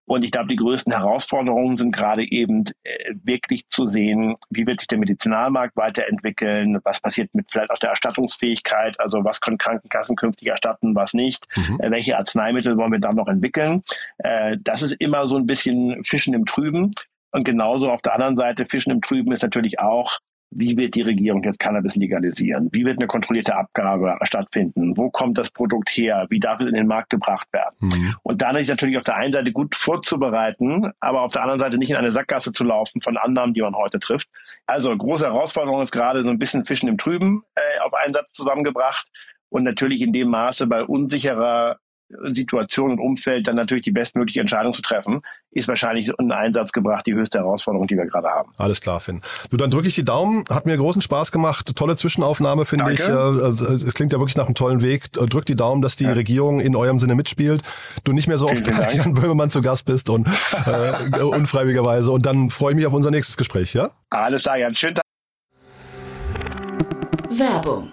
Und 0.06 0.22
ich 0.24 0.30
glaube, 0.30 0.48
die 0.48 0.56
größten 0.56 0.92
Herausforderungen 0.92 1.78
sind 1.78 1.96
gerade 1.96 2.30
eben 2.30 2.66
äh, 2.82 3.14
wirklich 3.22 3.66
zu 3.70 3.86
sehen, 3.86 4.36
wie 4.50 4.66
wird 4.66 4.80
sich 4.80 4.88
der 4.88 4.98
Medizinalmarkt 4.98 5.74
weiterentwickeln, 5.76 6.80
was 6.84 7.00
passiert 7.00 7.34
mit 7.34 7.50
vielleicht 7.50 7.70
auch 7.70 7.78
der 7.78 7.88
Erstattungsfähigkeit, 7.88 9.00
also 9.00 9.24
was 9.24 9.40
können 9.40 9.56
Krankenkassen 9.56 10.14
künftig 10.14 10.48
erstatten, 10.48 10.94
was 10.94 11.14
nicht, 11.14 11.46
mhm. 11.56 11.80
äh, 11.80 11.90
welche 11.90 12.18
Arzneimittel 12.18 12.76
wollen 12.76 12.92
wir 12.92 12.98
dann 12.98 13.16
noch 13.16 13.28
entwickeln. 13.28 13.82
Äh, 14.18 14.58
das 14.60 14.82
ist 14.82 14.92
immer 14.98 15.26
so 15.28 15.36
ein 15.36 15.46
bisschen 15.46 16.04
Fischen 16.04 16.34
im 16.34 16.44
Trüben. 16.44 16.90
Und 17.30 17.44
genauso 17.44 17.90
auf 17.90 18.02
der 18.02 18.12
anderen 18.12 18.36
Seite 18.36 18.66
Fischen 18.66 18.92
im 18.92 19.00
Trüben 19.00 19.32
ist 19.32 19.42
natürlich 19.42 19.80
auch, 19.80 20.18
wie 20.54 20.76
wird 20.76 20.94
die 20.94 21.02
Regierung 21.02 21.42
jetzt 21.42 21.58
Cannabis 21.58 21.94
legalisieren? 21.96 22.68
Wie 22.72 22.84
wird 22.84 22.98
eine 22.98 23.06
kontrollierte 23.06 23.54
Abgabe 23.54 24.16
stattfinden? 24.22 24.96
Wo 24.96 25.10
kommt 25.10 25.38
das 25.38 25.50
Produkt 25.50 25.90
her? 25.90 26.26
Wie 26.30 26.40
darf 26.40 26.60
es 26.60 26.68
in 26.68 26.74
den 26.74 26.86
Markt 26.86 27.10
gebracht 27.10 27.48
werden? 27.52 27.74
Mhm. 27.80 28.14
Und 28.22 28.42
dann 28.42 28.56
ist 28.56 28.68
natürlich 28.68 28.96
auf 28.96 29.04
der 29.04 29.16
einen 29.16 29.32
Seite 29.32 29.52
gut 29.52 29.74
vorzubereiten, 29.74 30.92
aber 31.00 31.22
auf 31.22 31.32
der 31.32 31.42
anderen 31.42 31.60
Seite 31.60 31.78
nicht 31.78 31.90
in 31.90 31.96
eine 31.96 32.12
Sackgasse 32.12 32.52
zu 32.52 32.64
laufen 32.64 33.00
von 33.00 33.16
anderen, 33.16 33.54
die 33.54 33.62
man 33.62 33.74
heute 33.74 33.98
trifft. 33.98 34.28
Also 34.66 34.96
große 34.96 35.26
Herausforderung 35.26 35.82
ist 35.82 35.92
gerade 35.92 36.22
so 36.22 36.30
ein 36.30 36.38
bisschen 36.38 36.64
Fischen 36.64 36.88
im 36.88 36.98
Trüben 36.98 37.42
äh, 37.54 37.80
auf 37.80 37.92
einen 37.94 38.14
Satz 38.14 38.32
zusammengebracht 38.32 39.06
und 39.48 39.64
natürlich 39.64 40.02
in 40.02 40.12
dem 40.12 40.30
Maße 40.30 40.66
bei 40.66 40.84
unsicherer 40.84 41.78
Situation 42.08 42.92
und 42.92 42.98
Umfeld 42.98 43.48
dann 43.48 43.56
natürlich 43.56 43.84
die 43.84 43.90
bestmögliche 43.90 44.40
Entscheidung 44.40 44.74
zu 44.74 44.82
treffen, 44.82 45.22
ist 45.50 45.68
wahrscheinlich 45.68 46.10
in 46.18 46.32
Einsatz 46.32 46.72
gebracht 46.72 47.06
die 47.06 47.14
höchste 47.14 47.38
Herausforderung, 47.38 47.86
die 47.86 47.96
wir 47.96 48.06
gerade 48.06 48.28
haben. 48.28 48.52
Alles 48.56 48.80
klar, 48.80 49.00
Finn. 49.00 49.22
Du, 49.50 49.56
dann 49.56 49.70
drücke 49.70 49.88
ich 49.88 49.94
die 49.94 50.04
Daumen. 50.04 50.44
Hat 50.50 50.66
mir 50.66 50.76
großen 50.76 51.02
Spaß 51.02 51.32
gemacht. 51.32 51.74
Tolle 51.76 51.96
Zwischenaufnahme, 51.96 52.64
finde 52.64 52.92
ich. 52.92 53.02
Also, 53.02 53.66
es 53.66 53.94
klingt 53.94 54.12
ja 54.12 54.18
wirklich 54.18 54.36
nach 54.36 54.46
einem 54.46 54.54
tollen 54.54 54.82
Weg. 54.82 55.12
Drück 55.12 55.46
die 55.46 55.56
Daumen, 55.56 55.82
dass 55.82 55.96
die 55.96 56.04
ja. 56.04 56.12
Regierung 56.12 56.60
in 56.60 56.76
eurem 56.76 56.98
Sinne 56.98 57.14
mitspielt. 57.14 57.62
Du 58.04 58.12
nicht 58.12 58.28
mehr 58.28 58.38
so 58.38 58.48
oft 58.48 58.64
bei 58.64 58.92
Jan 58.94 59.14
Böhmermann 59.14 59.50
zu 59.50 59.60
Gast 59.62 59.86
bist 59.86 60.10
und 60.10 60.28
äh, 60.66 61.20
unfreiwilligerweise. 61.20 62.10
Und 62.10 62.26
dann 62.26 62.50
freue 62.50 62.72
ich 62.72 62.76
mich 62.76 62.86
auf 62.86 62.92
unser 62.92 63.10
nächstes 63.10 63.36
Gespräch, 63.36 63.74
ja? 63.74 63.90
Alles 64.10 64.42
klar, 64.42 64.58
Jan. 64.58 64.74
Schönen 64.74 64.96
Tag. 64.96 65.04
Werbung 67.30 67.92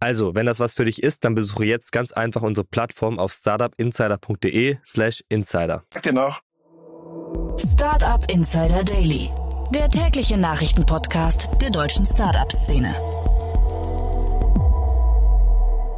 Also, 0.00 0.34
wenn 0.34 0.46
das 0.46 0.60
was 0.60 0.74
für 0.74 0.84
dich 0.84 1.02
ist, 1.02 1.24
dann 1.24 1.34
besuche 1.34 1.64
jetzt 1.64 1.92
ganz 1.92 2.12
einfach 2.12 2.42
unsere 2.42 2.66
Plattform 2.66 3.18
auf 3.18 3.32
startupinsider.de/slash 3.32 5.24
insider. 5.28 5.84
Sagt 5.92 6.06
ihr 6.06 6.12
noch? 6.12 6.40
Startup 7.56 8.28
Insider 8.30 8.82
Daily, 8.84 9.30
der 9.72 9.88
tägliche 9.88 10.36
Nachrichtenpodcast 10.36 11.48
der 11.60 11.70
deutschen 11.70 12.04
Startup-Szene. 12.04 12.94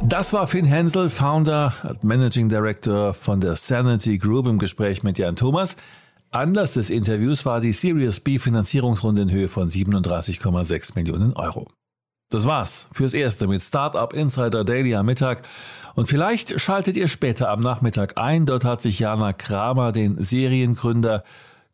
Das 0.03 0.31
war 0.31 0.47
Finn 0.47 0.65
Hensel, 0.65 1.09
Founder 1.09 1.73
und 1.83 2.03
Managing 2.03 2.47
Director 2.47 3.13
von 3.13 3.41
der 3.41 3.55
Sanity 3.55 4.17
Group 4.17 4.47
im 4.47 4.59
Gespräch 4.59 5.03
mit 5.03 5.17
Jan 5.17 5.35
Thomas. 5.35 5.75
Anlass 6.29 6.75
des 6.75 6.89
Interviews 6.89 7.45
war 7.45 7.59
die 7.59 7.73
Series 7.73 8.19
B 8.19 8.37
Finanzierungsrunde 8.37 9.23
in 9.23 9.31
Höhe 9.31 9.49
von 9.49 9.69
37,6 9.69 10.95
Millionen 10.95 11.33
Euro. 11.33 11.67
Das 12.29 12.45
war's 12.45 12.89
fürs 12.91 13.13
Erste 13.13 13.47
mit 13.47 13.61
Startup 13.61 14.11
Insider 14.13 14.65
Daily 14.65 14.95
am 14.95 15.05
Mittag. 15.05 15.43
Und 15.95 16.07
vielleicht 16.07 16.59
schaltet 16.59 16.97
ihr 16.97 17.07
später 17.07 17.49
am 17.49 17.61
Nachmittag 17.61 18.17
ein. 18.17 18.45
Dort 18.45 18.65
hat 18.65 18.81
sich 18.81 18.99
Jana 18.99 19.31
Kramer, 19.31 19.93
den 19.93 20.21
Seriengründer 20.21 21.23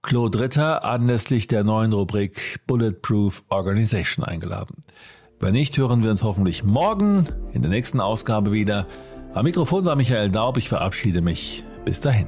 Claude 0.03 0.39
Ritter, 0.39 0.85
anlässlich 0.85 1.47
der 1.47 1.63
neuen 1.63 1.91
Rubrik 1.91 2.59
Bulletproof 2.67 3.43
Organization 3.49 4.23
eingeladen. 4.23 4.83
Wenn 5.39 5.53
nicht, 5.53 5.77
hören 5.77 6.03
wir 6.03 6.11
uns 6.11 6.23
hoffentlich 6.23 6.63
morgen 6.63 7.25
in 7.51 7.63
der 7.63 7.71
nächsten 7.71 7.99
Ausgabe 7.99 8.51
wieder. 8.51 8.85
Am 9.33 9.45
Mikrofon 9.45 9.85
war 9.85 9.95
Michael 9.95 10.29
Daub. 10.29 10.57
Ich 10.57 10.69
verabschiede 10.69 11.21
mich. 11.21 11.63
Bis 11.83 11.99
dahin. 11.99 12.27